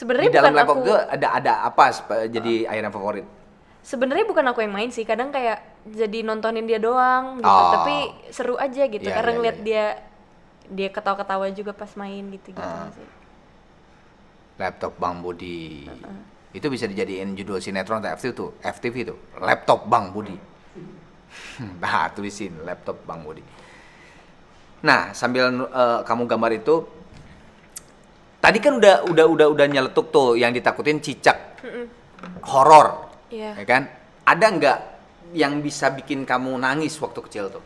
Sebenarnya 0.00 0.28
di 0.32 0.36
dalam 0.40 0.56
laptop 0.56 0.76
aku 0.80 0.88
itu 0.88 0.94
ada 0.96 1.28
ada 1.36 1.52
apa 1.62 1.84
jadi 2.26 2.64
akhirnya 2.64 2.88
favorit? 2.88 3.26
sebenarnya 3.80 4.24
bukan 4.24 4.44
aku 4.48 4.60
yang 4.64 4.72
main 4.72 4.88
sih 4.88 5.04
kadang 5.04 5.28
kayak 5.28 5.60
jadi 5.88 6.24
nontonin 6.24 6.64
dia 6.64 6.80
doang 6.80 7.40
gitu 7.40 7.48
Oh. 7.48 7.72
tapi 7.76 7.96
seru 8.32 8.56
aja 8.56 8.84
gitu 8.88 9.04
Iya, 9.08 9.16
karena 9.16 9.30
iya, 9.32 9.36
ngeliat 9.36 9.58
iya, 9.60 9.64
dia 9.64 9.84
dia 10.70 10.88
ketawa-ketawa 10.88 11.48
juga 11.52 11.72
pas 11.76 11.92
main 11.96 12.24
gitu 12.32 12.52
gitu 12.56 12.60
Ah. 12.60 12.88
sih 12.92 13.08
Laptop 14.60 15.00
Bang 15.00 15.24
Budi. 15.24 15.88
Itu 16.52 16.68
bisa 16.68 16.84
dijadiin 16.84 17.32
judul 17.32 17.64
sinetron 17.64 18.04
atau 18.04 18.12
FTV 18.12 18.32
tuh, 18.36 18.50
FTV 18.60 18.96
tuh. 19.08 19.18
Laptop 19.40 19.88
Bang 19.88 20.12
Budi. 20.12 20.36
Nah, 21.80 22.10
tulisin 22.12 22.60
laptop 22.66 23.00
Bang 23.08 23.24
Budi. 23.24 23.40
Nah, 24.84 25.16
sambil 25.16 25.48
eh, 25.48 26.00
kamu 26.04 26.28
gambar 26.28 26.52
itu 26.52 26.84
Tadi 28.40 28.58
kan 28.58 28.76
udah 28.76 29.04
udah 29.04 29.26
udah 29.28 29.46
udah 29.52 29.66
nyeletuk 29.68 30.08
tuh 30.08 30.34
yang 30.34 30.50
ditakutin 30.50 30.98
cicak. 30.98 31.60
Horor. 32.42 33.12
Iya. 33.28 33.54
Ya 33.56 33.64
kan? 33.64 33.82
Ada 34.24 34.46
nggak 34.50 34.78
yang 35.32 35.60
bisa 35.60 35.92
bikin 35.92 36.24
kamu 36.24 36.58
nangis 36.58 36.98
waktu 36.98 37.20
kecil 37.22 37.46
tuh? 37.48 37.64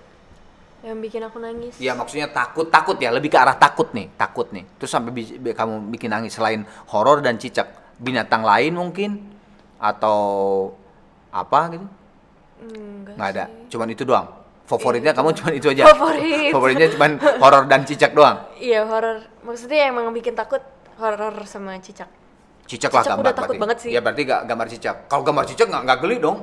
yang 0.85 1.01
bikin 1.01 1.25
aku 1.25 1.41
nangis 1.41 1.81
Ya 1.81 1.97
maksudnya 1.97 2.29
takut 2.29 2.69
takut 2.69 3.01
ya 3.01 3.09
lebih 3.09 3.33
ke 3.33 3.41
arah 3.41 3.57
takut 3.57 3.89
nih 3.97 4.13
takut 4.21 4.53
nih 4.53 4.69
terus 4.77 4.93
sampai 4.93 5.17
bi- 5.17 5.41
bi- 5.41 5.57
kamu 5.57 5.89
bikin 5.89 6.13
nangis 6.13 6.37
selain 6.37 6.61
horor 6.93 7.25
dan 7.25 7.41
cicak 7.41 7.73
binatang 7.97 8.45
lain 8.45 8.77
mungkin 8.77 9.17
atau 9.81 10.21
apa 11.33 11.73
gitu 11.73 11.89
Enggak 12.69 13.17
nggak 13.17 13.29
ada 13.33 13.45
sih. 13.49 13.73
cuman 13.73 13.89
itu 13.97 14.05
doang 14.05 14.29
favoritnya 14.65 15.13
kamu 15.13 15.31
cuman 15.35 15.53
itu 15.55 15.69
aja 15.69 15.85
Favorit. 15.87 16.51
favoritnya 16.51 16.89
cuman 16.91 17.11
horor 17.39 17.65
dan 17.65 17.85
cicak 17.85 18.13
doang 18.13 18.41
iya 18.57 18.81
horor 18.83 19.21
maksudnya 19.41 19.89
emang 19.89 20.09
bikin 20.11 20.33
takut 20.33 20.65
horor 20.97 21.37
sama 21.45 21.77
cicak 21.79 22.09
cicak 22.65 22.89
lah 22.89 23.03
Cicak 23.03 23.13
gambar 23.13 23.23
udah 23.23 23.35
takut 23.35 23.47
berarti. 23.51 23.61
banget 23.61 23.77
sih. 23.79 23.91
ya 23.93 24.01
berarti 24.01 24.23
gak 24.25 24.41
gambar 24.47 24.67
cicak 24.69 24.97
kalau 25.05 25.23
gambar 25.23 25.45
cicak 25.45 25.67
nggak 25.69 25.83
nggak 25.85 25.99
geli 26.01 26.17
dong 26.19 26.39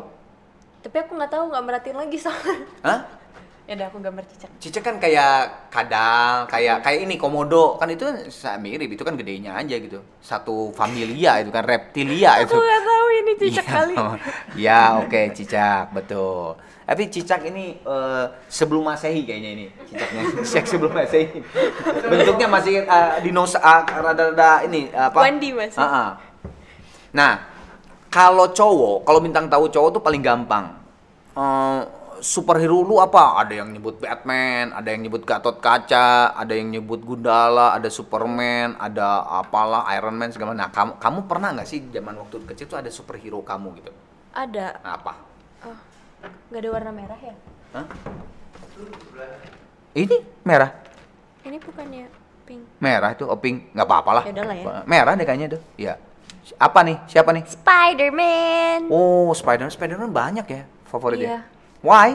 tapi 0.81 0.97
aku 0.97 1.11
nggak 1.13 1.29
tahu 1.29 1.43
nggak 1.49 1.63
merhatiin 1.63 1.97
lagi 1.97 2.17
soalnya 2.17 2.55
Hah? 2.81 2.99
ya 3.61 3.73
udah 3.73 3.87
aku 3.87 3.97
gambar 3.99 4.23
cicak 4.27 4.49
Cicak 4.57 4.83
kan 4.83 4.95
kayak 4.97 5.33
kadal, 5.69 6.45
kayak 6.45 6.81
kayak 6.81 6.99
ini 7.01 7.15
komodo 7.15 7.77
kan 7.77 7.87
itu 7.87 8.05
mirip 8.59 8.89
itu 8.89 9.01
kan 9.01 9.13
gedenya 9.15 9.53
aja 9.55 9.73
gitu. 9.73 10.01
Satu 10.19 10.69
familia 10.71 11.39
itu 11.39 11.49
kan 11.49 11.63
reptilia 11.63 12.37
itu. 12.37 12.51
aku 12.51 12.57
nggak 12.57 12.83
tahu 12.83 13.05
ini 13.11 13.31
cicak 13.39 13.65
Iya. 13.65 13.73
kali 13.73 13.95
ya 14.59 14.81
oke 14.99 15.21
cicak 15.33 15.83
betul. 15.93 16.57
Tapi 16.91 17.07
cicak 17.07 17.47
ini 17.47 17.79
eh, 17.79 18.25
sebelum 18.51 18.83
masehi 18.83 19.23
kayaknya 19.23 19.49
ini 19.55 19.65
cicaknya. 19.87 20.21
Cicak 20.43 20.65
sebelum 20.67 20.91
masehi. 20.91 21.39
Bentuknya 22.03 22.51
masih 22.51 22.83
eh, 22.83 23.11
dinosa 23.23 23.63
ah, 23.63 23.87
rada-rada 23.87 24.67
ini 24.67 24.91
apa? 24.91 25.23
Wendy 25.23 25.55
masih. 25.55 25.79
Ah, 25.79 25.87
ah. 25.87 26.09
Nah 27.15 27.47
kalau 28.11 28.51
cowok, 28.51 29.07
kalau 29.07 29.23
bintang 29.23 29.47
tahu 29.47 29.71
cowok 29.71 29.89
tuh 29.95 30.03
paling 30.03 30.19
gampang. 30.19 30.75
Eh, 31.31 31.81
superhero 32.19 32.83
lu 32.83 32.99
apa? 32.99 33.39
Ada 33.39 33.63
yang 33.63 33.71
nyebut 33.71 34.03
Batman, 34.03 34.75
ada 34.75 34.91
yang 34.91 35.07
nyebut 35.07 35.23
Gatot 35.23 35.63
Kaca, 35.63 36.35
ada 36.35 36.51
yang 36.51 36.75
nyebut 36.75 37.07
Gundala, 37.07 37.71
ada 37.71 37.87
Superman, 37.87 38.75
ada 38.75 39.23
apalah 39.31 39.87
Iron 39.95 40.19
Man 40.19 40.35
segala. 40.35 40.51
Nah, 40.51 40.67
kamu 40.67 40.99
kamu 40.99 41.19
pernah 41.23 41.55
nggak 41.55 41.67
sih 41.71 41.87
zaman 41.87 42.19
waktu 42.19 42.43
kecil 42.51 42.67
tuh 42.67 42.83
ada 42.83 42.91
superhero 42.91 43.39
kamu 43.39 43.79
gitu? 43.79 43.95
ada 44.31 44.79
Nah, 44.83 44.95
apa? 44.95 45.13
oh 45.67 45.90
nggak 46.21 46.61
ada 46.61 46.69
warna 46.69 46.91
merah 46.91 47.19
ya 47.19 47.35
Hah? 47.71 47.85
Ini 49.91 50.15
merah. 50.43 50.71
ini 51.43 51.57
bukannya 51.57 52.07
pink 52.43 52.61
Merah 52.79 53.11
itu 53.11 53.23
oping 53.23 53.71
nggak 53.71 53.87
apa-apa 53.87 54.11
lah. 54.11 54.23
Ya 54.27 54.31
udahlah 54.33 54.55
ya. 54.55 54.65
Merah 54.83 55.13
deh 55.15 55.23
kayaknya 55.23 55.47
tuh. 55.55 55.61
Iya. 55.75 55.93
Apa 56.57 56.79
nih? 56.81 56.97
Siapa 57.07 57.31
nih? 57.31 57.43
Spiderman 57.45 58.87
Oh, 58.87 59.31
Spider-Man. 59.31 59.71
Spider-Man 59.71 60.11
banyak 60.11 60.45
ya 60.45 60.61
favoritnya. 60.85 61.27
Iya. 61.27 61.39
Why? 61.81 62.09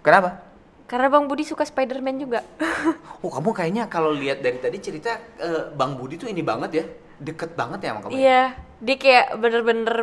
Kenapa? 0.00 0.44
karena 0.86 1.10
bang 1.10 1.26
Budi 1.26 1.42
suka 1.42 1.66
Spiderman 1.66 2.14
juga 2.14 2.46
Oh, 3.18 3.26
kamu 3.26 3.50
kayaknya 3.50 3.90
kalau 3.90 4.14
lihat 4.14 4.38
dari 4.38 4.62
tadi 4.62 4.78
cerita 4.78 5.18
eh, 5.34 5.74
Bang 5.74 5.98
Budi 5.98 6.14
tuh 6.14 6.30
ini 6.30 6.40
banget 6.40 6.70
ya. 6.72 6.84
Deket 7.18 7.58
banget 7.58 7.82
ya 7.82 7.90
sama 7.90 8.00
kamu. 8.00 8.12
ya? 8.12 8.16
iya 8.16 8.42
dia 8.78 8.96
kayak 8.96 9.26
bener-bener 9.34 9.96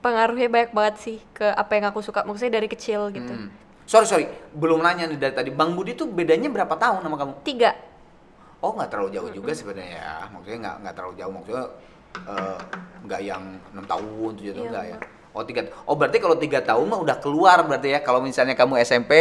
pengaruhnya 0.00 0.48
banyak 0.48 0.72
banget 0.72 0.96
sih 1.00 1.18
ke 1.36 1.44
apa 1.44 1.72
yang 1.76 1.92
aku 1.92 2.00
suka 2.00 2.24
maksudnya 2.24 2.58
dari 2.60 2.68
kecil 2.68 3.12
gitu 3.12 3.32
Hmm. 3.32 3.48
Sorry, 3.90 4.06
sorry. 4.06 4.26
Belum 4.54 4.78
nanya 4.78 5.10
nih 5.10 5.18
dari 5.18 5.34
tadi. 5.34 5.50
Bang 5.50 5.74
Budi 5.74 5.98
tuh 5.98 6.06
bedanya 6.06 6.46
berapa 6.46 6.78
tahun 6.78 7.02
sama 7.02 7.18
kamu? 7.18 7.42
tiga 7.42 7.74
Oh, 8.62 8.70
nggak 8.70 8.86
terlalu 8.86 9.10
jauh 9.18 9.30
juga 9.34 9.50
sebenarnya 9.50 9.98
ya. 9.98 10.12
Maksudnya 10.30 10.58
nggak 10.62 10.76
nggak 10.84 10.94
terlalu 10.94 11.14
jauh. 11.18 11.32
Maksudnya 11.34 11.64
eh, 12.30 12.58
nggak 13.02 13.20
yang 13.26 13.42
enam 13.74 13.84
tahun, 13.90 14.30
tujuh 14.38 14.52
tahun 14.54 14.62
Iya, 14.62 14.70
nggak 14.70 14.84
ya. 14.86 14.96
Oh 15.34 15.42
tiga. 15.42 15.60
Oh 15.90 15.94
berarti 15.98 16.18
kalau 16.22 16.36
tiga 16.38 16.62
tahun 16.62 16.86
mah 16.86 17.00
udah 17.02 17.16
keluar 17.18 17.58
berarti 17.66 17.88
ya. 17.90 17.98
Kalau 17.98 18.22
misalnya 18.22 18.54
kamu 18.54 18.78
SMP, 18.86 19.12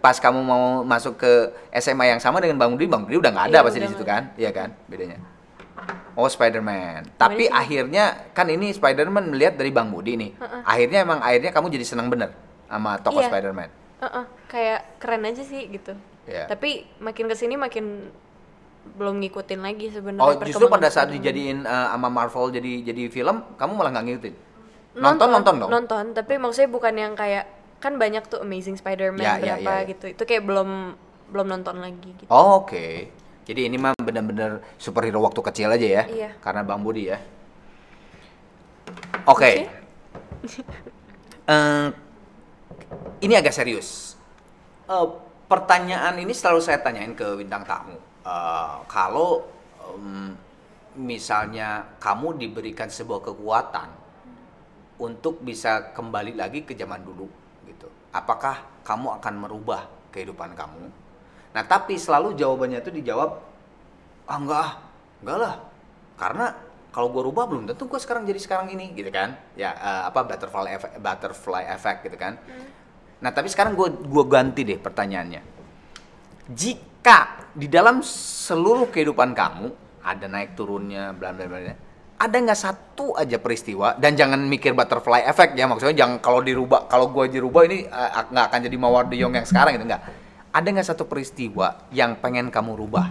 pas 0.00 0.16
kamu 0.16 0.40
mau 0.40 0.80
masuk 0.80 1.20
ke 1.20 1.32
SMA 1.76 2.08
yang 2.16 2.20
sama 2.24 2.40
dengan 2.40 2.56
Bang 2.56 2.72
Budi, 2.72 2.88
Bang 2.88 3.04
Budi 3.04 3.20
udah 3.20 3.32
nggak 3.36 3.46
ada 3.52 3.58
Iya, 3.60 3.66
pasti 3.68 3.78
di 3.84 3.88
situ 3.92 4.04
kan? 4.04 4.32
Iya 4.40 4.50
kan? 4.52 4.72
Bedanya. 4.88 5.20
Oh 6.14 6.26
Spider-Man. 6.26 7.14
Tapi 7.14 7.46
sih? 7.46 7.52
akhirnya 7.52 8.04
kan 8.30 8.46
ini 8.46 8.70
Spider-Man 8.70 9.30
melihat 9.30 9.54
dari 9.54 9.70
Bang 9.70 9.90
Budi 9.90 10.14
nih. 10.14 10.30
Akhirnya 10.62 11.02
emang 11.02 11.18
akhirnya 11.18 11.50
kamu 11.50 11.70
jadi 11.70 11.84
senang 11.84 12.06
bener 12.06 12.30
sama 12.64 12.96
tokoh 12.98 13.18
Iya. 13.18 13.28
Spider-Man. 13.28 13.70
Heeh, 14.00 14.24
kayak 14.46 14.80
keren 14.98 15.24
aja 15.24 15.40
sih 15.40 15.64
gitu 15.66 15.94
Iya. 16.24 16.44
tapi 16.46 16.88
makin 16.98 17.24
ke 17.24 17.34
sini 17.34 17.52
makin 17.54 18.08
belum 18.96 19.16
ngikutin 19.18 19.60
lagi 19.60 19.88
sebenarnya 19.88 20.24
Oh 20.24 20.36
justru 20.38 20.68
pada 20.68 20.88
saat 20.88 21.08
dijadiin 21.08 21.64
eh, 21.64 21.86
sama 21.88 22.08
Marvel 22.08 22.48
jadi 22.48 22.84
jadi 22.84 23.08
film, 23.08 23.40
kamu 23.56 23.72
malah 23.72 23.90
nggak 23.92 24.04
ngikutin? 24.04 24.34
Nonton 24.94 25.28
nonton 25.30 25.54
dong. 25.58 25.70
nonton 25.72 26.04
tapi 26.12 26.36
maksudnya 26.36 26.68
bukan 26.68 26.94
yang 26.94 27.12
kayak 27.12 27.48
kan 27.76 27.96
banyak 27.96 28.24
tuh 28.24 28.40
Amazing 28.40 28.76
Spider-Man 28.76 29.20
Ya, 29.20 29.36
ya, 29.36 29.56
berapa 29.56 29.72
ya, 29.72 29.76
ya. 29.80 29.88
gitu 29.88 30.06
itu 30.12 30.22
kayak 30.22 30.44
belum 30.44 30.70
belum 31.28 31.46
nonton 31.48 31.76
lagi 31.80 32.10
gitu 32.14 32.28
Oh, 32.28 32.60
Oke. 32.60 33.08
Jadi 33.44 33.68
ini 33.68 33.76
mah 33.76 33.92
benar-benar 34.00 34.64
superhero 34.80 35.20
waktu 35.20 35.40
kecil 35.44 35.68
aja 35.68 35.84
ya. 35.84 36.02
Iya. 36.08 36.30
Karena 36.40 36.64
Bang 36.64 36.80
Budi 36.80 37.12
ya. 37.12 37.18
Oke. 39.28 39.52
Eh, 41.44 41.88
ini 43.20 43.36
agak 43.36 43.52
serius. 43.52 44.16
Eh, 44.88 45.06
pertanyaan 45.44 46.16
ini 46.16 46.32
selalu 46.32 46.64
saya 46.64 46.80
tanyain 46.80 47.12
ke 47.12 47.36
bintang 47.36 47.68
tamu. 47.68 48.00
Eh, 48.24 48.76
kalau 48.88 49.44
em, 49.92 50.32
misalnya 50.96 51.84
kamu 52.00 52.40
diberikan 52.40 52.88
sebuah 52.88 53.28
kekuatan 53.28 53.92
untuk 54.96 55.44
bisa 55.44 55.92
kembali 55.92 56.32
lagi 56.32 56.64
ke 56.64 56.72
zaman 56.72 57.04
dulu 57.04 57.28
gitu. 57.68 57.92
Apakah 58.08 58.64
kamu 58.86 59.20
akan 59.20 59.34
merubah 59.44 59.84
kehidupan 60.16 60.56
kamu? 60.56 61.03
Nah, 61.54 61.62
tapi 61.62 61.94
selalu 61.94 62.34
jawabannya 62.34 62.82
itu 62.82 62.90
dijawab 62.90 63.30
ah 64.26 64.36
enggak, 64.36 64.58
ah, 64.58 64.70
enggak 65.22 65.38
lah. 65.38 65.54
Karena 66.18 66.46
kalau 66.90 67.14
gue 67.14 67.22
rubah 67.30 67.46
belum 67.46 67.70
tentu 67.70 67.86
gue 67.86 68.00
sekarang 68.02 68.26
jadi 68.26 68.40
sekarang 68.42 68.74
ini 68.74 68.90
gitu 68.98 69.14
kan. 69.14 69.38
Ya 69.54 69.70
eh, 69.70 70.02
apa 70.10 70.26
butterfly 70.26 70.74
effect, 70.74 70.94
butterfly 70.98 71.64
effect 71.70 71.98
gitu 72.10 72.18
kan. 72.18 72.34
Nah, 73.22 73.30
tapi 73.30 73.46
sekarang 73.46 73.78
gue 73.78 73.88
gua 74.10 74.24
ganti 74.26 74.66
deh 74.66 74.76
pertanyaannya. 74.76 75.40
Jika 76.50 77.48
di 77.54 77.70
dalam 77.70 78.02
seluruh 78.04 78.90
kehidupan 78.90 79.32
kamu 79.32 79.66
ada 80.04 80.26
naik 80.28 80.58
turunnya, 80.58 81.16
bla 81.16 81.32
bla 81.32 81.48
bla, 81.48 81.72
ada 82.20 82.36
nggak 82.36 82.60
satu 82.60 83.16
aja 83.16 83.40
peristiwa 83.40 83.96
dan 83.96 84.12
jangan 84.12 84.42
mikir 84.44 84.76
butterfly 84.76 85.24
effect 85.24 85.56
ya 85.56 85.64
maksudnya 85.64 85.96
jangan 85.96 86.20
kalau 86.20 86.44
dirubah 86.44 86.84
kalau 86.86 87.08
gue 87.10 87.32
dirubah 87.32 87.62
ini 87.64 87.88
eh, 87.88 88.10
nggak 88.28 88.44
akan 88.50 88.60
jadi 88.60 88.76
mawar 88.76 89.08
de 89.08 89.16
Jong 89.22 89.38
yang 89.38 89.46
sekarang 89.46 89.78
gitu 89.78 89.86
nggak. 89.86 90.23
Ada 90.54 90.70
nggak 90.70 90.86
satu 90.86 91.04
peristiwa 91.04 91.82
yang 91.90 92.14
pengen 92.14 92.46
kamu 92.46 92.78
rubah, 92.78 93.10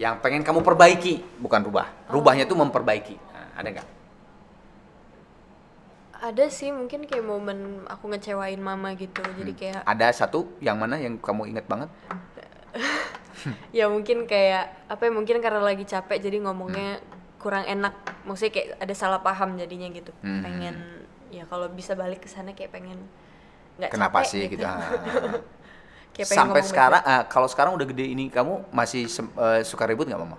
yang 0.00 0.16
pengen 0.24 0.40
kamu 0.40 0.64
perbaiki, 0.64 1.20
bukan 1.36 1.60
rubah, 1.60 1.92
rubahnya 2.08 2.48
tuh 2.48 2.56
memperbaiki. 2.56 3.16
Nah, 3.20 3.48
ada 3.60 3.68
nggak? 3.70 3.88
ada 6.24 6.48
sih 6.48 6.72
mungkin 6.72 7.04
kayak 7.04 7.20
momen 7.20 7.84
aku 7.84 8.08
ngecewain 8.08 8.56
mama 8.56 8.96
gitu 8.96 9.20
jadi 9.20 9.52
Hmm. 9.52 9.60
kayak 9.60 9.80
Ada 9.84 10.24
satu 10.24 10.48
yang 10.56 10.80
mana 10.80 10.96
yang 10.96 11.20
kamu 11.20 11.52
ingat 11.52 11.68
banget? 11.68 11.92
ya 13.76 13.92
mungkin 13.92 14.24
kayak 14.24 14.88
apa 14.88 15.04
ya 15.04 15.12
mungkin 15.12 15.44
karena 15.44 15.60
lagi 15.60 15.84
capek 15.84 16.24
jadi 16.24 16.40
ngomongnya 16.40 17.04
kurang 17.36 17.68
enak 17.68 17.92
maksudnya 18.24 18.56
kayak 18.56 18.68
ada 18.80 18.94
salah 18.96 19.20
paham 19.20 19.60
jadinya 19.60 19.92
gitu 19.92 20.16
Hmm. 20.24 20.40
pengen 20.40 21.04
ya 21.28 21.44
kalau 21.44 21.68
bisa 21.68 21.92
balik 21.92 22.24
ke 22.24 22.28
sana 22.32 22.56
kayak 22.56 22.72
pengen 22.72 23.04
nggak 23.76 23.92
Kenapa 23.92 24.24
capek 24.24 24.30
sih 24.32 24.42
gitu? 24.48 24.64
Ah. 24.72 24.80
Kayak 26.14 26.30
Sampai 26.30 26.62
sekarang, 26.62 27.02
ah, 27.02 27.26
kalau 27.26 27.50
sekarang 27.50 27.74
udah 27.74 27.84
gede 27.84 28.06
ini, 28.06 28.30
kamu 28.30 28.70
masih 28.70 29.04
eh, 29.10 29.60
suka 29.66 29.82
ribut 29.84 30.06
nggak, 30.06 30.16
mama? 30.16 30.38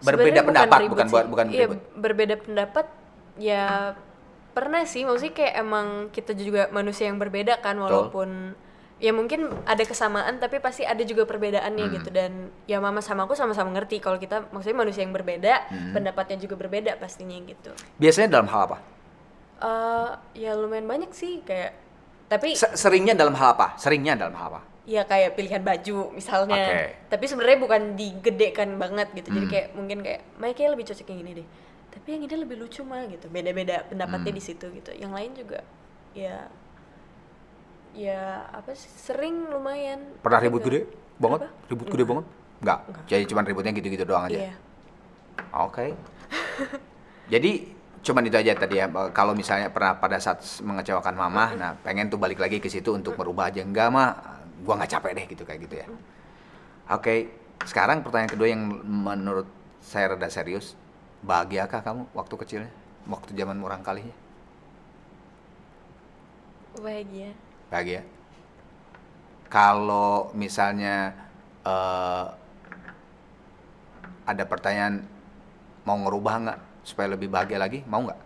Sebenarnya 0.00 0.16
Berbeda 0.16 0.40
pendapat, 0.42 0.78
ribut 0.80 0.92
bukan 0.92 1.06
buat 1.08 1.24
bukan 1.28 1.46
iya, 1.48 1.64
ribut. 1.64 1.80
berbeda 1.94 2.34
pendapat 2.36 2.86
ya 3.36 3.64
pernah 4.52 4.84
sih 4.84 5.04
maksudnya 5.04 5.32
kayak 5.32 5.54
emang 5.60 5.86
kita 6.08 6.32
juga 6.32 6.68
manusia 6.68 7.08
yang 7.08 7.20
berbeda 7.20 7.60
kan 7.60 7.76
walaupun 7.76 8.56
ya 8.96 9.12
mungkin 9.12 9.52
ada 9.68 9.84
kesamaan 9.84 10.40
tapi 10.40 10.56
pasti 10.56 10.88
ada 10.88 11.00
juga 11.00 11.28
perbedaannya 11.28 11.84
Hmm. 11.84 11.94
gitu 12.00 12.08
dan 12.08 12.32
ya 12.64 12.80
mama 12.80 13.04
sama 13.04 13.28
aku 13.28 13.36
sama-sama 13.36 13.68
ngerti 13.72 14.00
kalau 14.00 14.16
kita 14.16 14.48
maksudnya 14.48 14.80
manusia 14.80 15.04
yang 15.04 15.12
berbeda 15.12 15.68
Hmm. 15.68 15.92
pendapatnya 15.92 16.40
juga 16.40 16.56
berbeda 16.56 16.96
pastinya 16.96 17.36
gitu 17.44 17.72
Biasanya 17.96 18.32
dalam 18.32 18.48
hal 18.48 18.60
apa? 18.68 18.78
Eh, 19.56 20.10
ya 20.40 20.52
lumayan 20.52 20.84
banyak 20.84 21.12
sih 21.12 21.40
kayak 21.40 21.72
tapi 22.26 22.54
Se- 22.54 22.74
seringnya 22.74 23.14
dalam 23.14 23.34
hal 23.34 23.54
apa? 23.54 23.74
Seringnya 23.76 24.14
dalam 24.14 24.34
hal 24.34 24.48
apa? 24.54 24.60
ya 24.86 25.02
kayak 25.02 25.34
pilihan 25.34 25.66
baju 25.66 26.14
misalnya 26.14 26.62
Oke. 26.62 27.10
tapi 27.10 27.26
sebenarnya 27.26 27.58
bukan 27.58 27.98
digedekan 27.98 28.78
banget 28.78 29.10
gitu 29.18 29.34
jadi 29.34 29.42
Hmm. 29.42 29.50
kayak 29.50 29.68
mungkin 29.74 29.98
kayak 29.98 30.22
kayak 30.54 30.70
lebih 30.78 30.86
cocok 30.86 31.06
yang 31.10 31.20
ini 31.26 31.32
deh 31.42 31.46
tapi 31.90 32.08
yang 32.14 32.22
ini 32.22 32.34
lebih 32.38 32.56
lucu 32.62 32.86
mah 32.86 33.02
gitu 33.10 33.26
beda-beda 33.26 33.82
pendapatnya 33.90 34.30
Hmm. 34.30 34.38
di 34.38 34.44
situ 34.46 34.70
gitu 34.70 34.94
yang 34.94 35.10
lain 35.10 35.34
juga 35.34 35.66
ya 36.14 36.46
ya 37.98 38.46
apa 38.54 38.78
sih 38.78 38.86
sering 38.86 39.50
lumayan 39.50 40.06
Pernah 40.22 40.38
ribut 40.38 40.62
gede 40.62 40.86
banget? 41.18 41.50
Kenapa? 41.50 41.66
Ribut 41.66 41.86
gede 41.90 42.04
banget? 42.06 42.24
Enggak. 42.62 42.78
Jadi 43.10 43.22
cuman 43.26 43.42
ributnya 43.42 43.72
gitu-gitu 43.74 44.04
doang 44.06 44.24
aja. 44.30 44.38
iya 44.38 44.54
Oke. 45.50 45.98
Jadi 47.26 47.74
cuman 48.06 48.22
itu 48.30 48.36
aja 48.38 48.54
tadi 48.54 48.78
ya. 48.78 48.86
eh, 48.86 49.10
Kalau 49.10 49.34
misalnya 49.34 49.68
pernah 49.74 49.98
pada 49.98 50.16
saat 50.22 50.38
mengecewakan 50.62 51.14
mama, 51.18 51.44
nah 51.58 51.70
pengen 51.82 52.06
tuh 52.06 52.18
balik 52.22 52.38
lagi 52.38 52.62
ke 52.62 52.70
situ 52.70 52.94
untuk 52.94 53.18
merubah 53.18 53.50
aja 53.50 53.66
enggak 53.66 53.90
mah, 53.90 54.14
gua 54.62 54.78
nggak 54.78 54.90
capek 54.94 55.12
deh 55.18 55.26
gitu 55.34 55.42
kayak 55.42 55.60
gitu 55.66 55.74
ya. 55.82 55.86
Oke. 56.94 57.34
Sekarang 57.66 58.04
pertanyaan 58.04 58.30
kedua 58.30 58.48
yang 58.52 58.62
menurut 58.84 59.48
saya 59.82 60.14
rada 60.14 60.28
serius. 60.30 60.78
Bahagiakah 61.26 61.82
kamu 61.82 62.02
waktu 62.14 62.34
kecilnya? 62.38 62.72
Waktu 63.10 63.34
zaman 63.34 63.58
murang 63.58 63.82
kalinya? 63.82 64.14
bahagia 66.76 67.32
Bahagia. 67.72 68.04
Kalau 69.48 70.30
misalnya 70.36 71.16
eh, 71.64 72.26
ada 74.26 74.44
pertanyaan 74.44 75.06
mau 75.88 75.96
ngerubah 76.02 76.34
nggak 76.44 76.60
supaya 76.86 77.10
lebih 77.18 77.26
bahagia 77.26 77.58
lagi, 77.58 77.82
mau 77.90 78.06
nggak? 78.06 78.20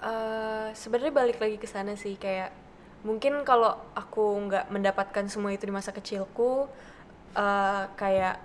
Eh, 0.00 0.68
sebenarnya 0.72 1.12
balik 1.12 1.38
lagi 1.42 1.60
ke 1.60 1.68
sana 1.68 1.92
sih 1.92 2.16
kayak 2.16 2.54
mungkin 3.04 3.44
kalau 3.44 3.76
aku 3.92 4.32
nggak 4.48 4.72
mendapatkan 4.72 5.28
semua 5.28 5.52
itu 5.52 5.68
di 5.68 5.74
masa 5.74 5.92
kecilku 5.92 6.70
eh, 7.36 7.84
kayak 8.00 8.40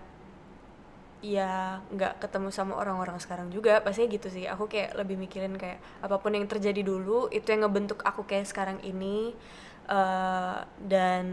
ya 1.23 1.79
nggak 1.95 2.21
ketemu 2.21 2.49
sama 2.53 2.77
orang-orang 2.77 3.17
sekarang 3.23 3.47
juga 3.55 3.79
pastinya 3.79 4.11
gitu 4.11 4.27
sih. 4.27 4.45
Aku 4.51 4.67
kayak 4.67 4.99
lebih 4.99 5.15
mikirin 5.15 5.55
kayak 5.55 5.79
apa 6.03 6.19
pun 6.19 6.35
yang 6.35 6.43
terjadi 6.49 6.81
dulu 6.83 7.31
itu 7.31 7.47
yang 7.47 7.63
ngebentuk 7.63 8.03
aku 8.03 8.27
kayak 8.27 8.49
sekarang 8.51 8.83
ini. 8.83 9.31
Eh, 9.87 10.57
dan 10.91 11.25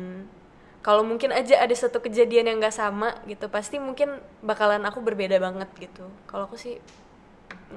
kalau 0.86 1.02
mungkin 1.02 1.30
aja 1.34 1.62
ada 1.62 1.74
satu 1.74 1.98
kejadian 1.98 2.46
yang 2.46 2.58
nggak 2.62 2.74
sama 2.74 3.14
gitu 3.30 3.46
pasti 3.50 3.78
mungkin 3.78 4.18
bakalan 4.42 4.82
aku 4.86 5.02
berbeda 5.02 5.38
banget 5.42 5.70
gitu. 5.78 6.06
Kalau 6.30 6.46
aku 6.46 6.54
sih 6.54 6.78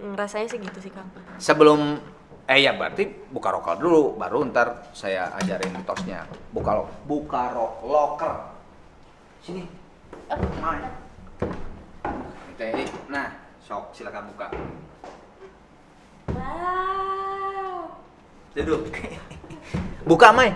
ngerasanya 0.04 0.48
sih 0.52 0.60
gitu 0.60 0.80
sih 0.80 0.92
kang 0.92 1.08
Sebelum 1.40 2.00
eh 2.46 2.62
ya 2.62 2.78
berarti 2.78 3.10
buka 3.34 3.50
rokal 3.50 3.82
dulu, 3.82 4.14
baru 4.20 4.46
ntar 4.54 4.92
saya 4.94 5.34
ajarin 5.42 5.74
tosnya. 5.82 6.30
Buka 6.54 6.72
lo, 6.78 6.86
buka 7.10 7.54
ro, 7.54 7.82
loker. 7.82 8.34
Sini. 9.42 9.66
Mai. 10.62 10.82
Teh, 12.56 12.88
nah, 13.10 13.30
sok 13.62 13.94
silakan 13.94 14.30
buka. 14.32 14.48
wow 16.32 17.92
Duduk. 18.56 18.88
buka, 20.10 20.28
Mai. 20.32 20.56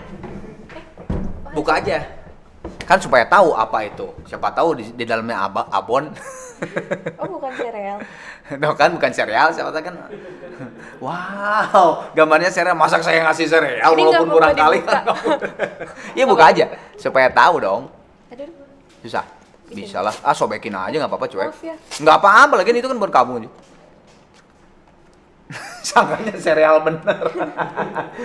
Buka 1.52 1.82
aja. 1.82 2.19
Kan 2.90 2.98
supaya 2.98 3.22
tahu 3.22 3.54
apa 3.54 3.86
itu. 3.86 4.10
Siapa 4.26 4.50
tahu 4.50 4.74
di, 4.74 4.90
di 4.90 5.06
dalamnya 5.06 5.46
aba, 5.46 5.62
abon. 5.70 6.10
Oh 7.22 7.38
bukan 7.38 7.54
sereal. 7.54 8.02
No 8.58 8.74
kan 8.74 8.90
bukan 8.90 9.14
sereal, 9.14 9.54
siapa 9.54 9.70
tahu 9.70 9.86
kan. 9.86 9.94
Wow, 11.06 12.10
gambarnya 12.18 12.50
sereal. 12.50 12.74
Masa 12.74 12.98
saya 12.98 13.22
ngasih 13.24 13.46
sereal 13.46 13.94
Ini 13.94 14.02
walaupun 14.10 14.28
kurang 14.34 14.58
kali. 14.58 14.82
Iya 16.18 16.26
buka 16.34 16.50
aja, 16.50 16.66
supaya 16.98 17.30
tahu 17.30 17.62
dong. 17.62 17.82
Aduh. 18.34 18.50
Susah. 19.06 19.22
Bisa 19.70 20.02
lah. 20.02 20.12
Ah 20.26 20.34
sobekin 20.34 20.74
aja 20.74 20.98
nggak 20.98 21.14
apa-apa 21.14 21.30
cuek. 21.30 21.62
Ya. 21.62 21.78
Nggak 22.02 22.16
apa-apa 22.18 22.58
lagi 22.58 22.74
itu 22.74 22.90
kan 22.90 22.98
buat 22.98 23.14
kamu. 23.14 23.46
Sangkanya 25.86 26.34
sereal 26.42 26.82
bener. 26.82 27.22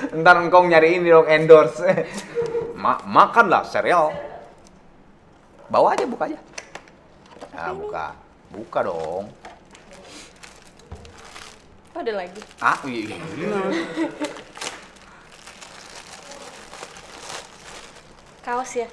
Ntar 0.09 0.35
engkau 0.41 0.65
nyariin 0.65 1.05
dong 1.05 1.29
endorse. 1.29 2.09
Ma 2.73 2.97
makan 3.05 3.45
lah 3.53 3.61
sereal. 3.61 4.09
Bawa 5.69 5.97
aja 5.97 6.05
buka 6.05 6.29
aja. 6.29 6.39
Nah, 7.53 7.73
buka. 7.73 8.05
Buka 8.53 8.79
dong. 8.85 9.25
Oh, 11.95 11.99
ada 12.03 12.11
lagi. 12.11 12.41
Ah, 12.59 12.77
iya. 12.85 13.15
iya. 13.15 13.59
Kaos 18.43 18.71
ya. 18.77 18.85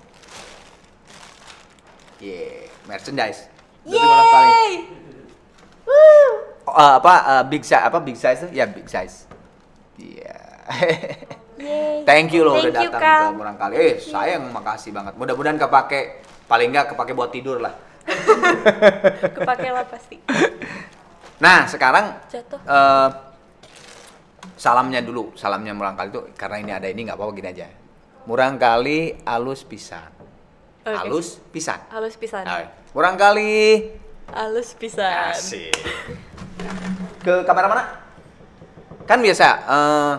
Yeah, 2.22 2.70
merchandise. 2.86 3.50
Udah. 3.82 3.98
Yeay. 3.98 4.72
Woo. 5.82 6.30
Eh, 6.70 6.94
apa 7.02 7.14
eh, 7.26 7.44
big 7.50 7.66
size 7.66 7.82
apa 7.82 7.98
big 7.98 8.14
size? 8.14 8.46
Ya 8.54 8.64
big 8.70 8.86
size. 8.86 9.26
Iya. 9.98 10.38
Yeay. 11.58 12.00
Thank 12.08 12.32
you 12.32 12.46
loh 12.46 12.62
udah 12.62 12.70
Thank 12.70 12.86
you, 12.86 12.90
datang 12.94 13.02
ke 13.02 13.38
Murang 13.42 13.58
Kali. 13.58 13.74
Eh, 13.74 13.94
saya 13.98 14.38
yang 14.38 14.46
makasih 14.54 14.94
banget. 14.94 15.18
Mudah-mudahan 15.18 15.58
kepake 15.58 16.22
paling 16.46 16.68
nggak 16.70 16.94
kepake 16.94 17.12
buat 17.14 17.30
tidur 17.30 17.58
lah. 17.62 17.74
Kepake 19.38 19.68
lah 19.70 19.86
pasti. 19.86 20.18
Nah, 21.38 21.66
sekarang 21.66 22.18
Jatuh. 22.30 22.60
eh 22.62 23.08
salamnya 24.58 25.02
dulu, 25.02 25.34
salamnya 25.34 25.74
Murang 25.74 25.98
Kali 25.98 26.10
tuh 26.10 26.30
karena 26.34 26.56
ini 26.62 26.72
ada 26.74 26.86
ini 26.90 27.06
nggak 27.06 27.18
apa-apa 27.18 27.32
gini 27.34 27.48
aja. 27.50 27.66
Murang 28.26 28.58
Kali 28.58 29.22
alus 29.26 29.66
pisan. 29.66 30.10
Oke. 30.82 30.94
Alus 30.94 31.38
pisan. 31.50 31.78
Halus 31.90 32.14
pisan. 32.18 32.46
Nah, 32.46 32.66
Murang 32.94 33.14
Kali 33.18 33.90
Halus 34.30 34.74
pisan. 34.78 35.34
Asik. 35.34 35.74
Ke 37.22 37.42
kamera 37.46 37.66
mana? 37.70 37.84
Kan 39.06 39.18
biasa 39.18 39.48
eh 39.66 40.14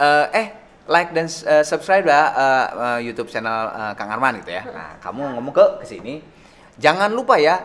eh, 0.00 0.26
eh 0.32 0.46
like 0.90 1.14
dan 1.14 1.30
eh, 1.30 1.62
subscribe 1.62 2.02
lah 2.02 2.24
eh, 2.34 2.66
eh, 2.74 2.98
YouTube 3.06 3.30
channel 3.30 3.70
eh, 3.70 3.92
Kang 3.94 4.10
Arman 4.10 4.42
gitu 4.42 4.50
ya. 4.50 4.66
Nah, 4.66 4.98
kamu 4.98 5.38
ngomong 5.38 5.54
ke 5.54 5.66
ke 5.80 5.86
sini. 5.86 6.18
Jangan 6.82 7.14
lupa 7.14 7.38
ya, 7.38 7.62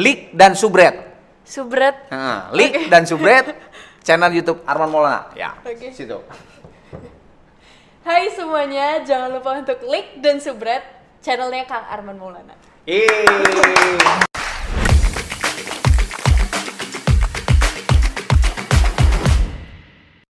like 0.00 0.32
dan 0.32 0.56
subscribe. 0.56 1.12
Subret. 1.44 2.08
Nah, 2.08 2.48
like 2.56 2.72
Oke. 2.72 2.88
dan 2.88 3.04
subscribe 3.04 3.52
channel 4.06 4.32
YouTube 4.32 4.64
Arman 4.64 4.88
Maulana. 4.88 5.28
Ya, 5.36 5.52
Oke. 5.60 5.92
situ. 5.92 6.16
Hai 8.02 8.34
semuanya, 8.34 9.04
jangan 9.06 9.30
lupa 9.30 9.62
untuk 9.62 9.78
like 9.86 10.18
dan 10.18 10.42
subret 10.42 10.82
channelnya 11.22 11.68
Kang 11.68 11.86
Arman 11.86 12.18
Maulana. 12.18 12.56
Ih. 12.88 14.31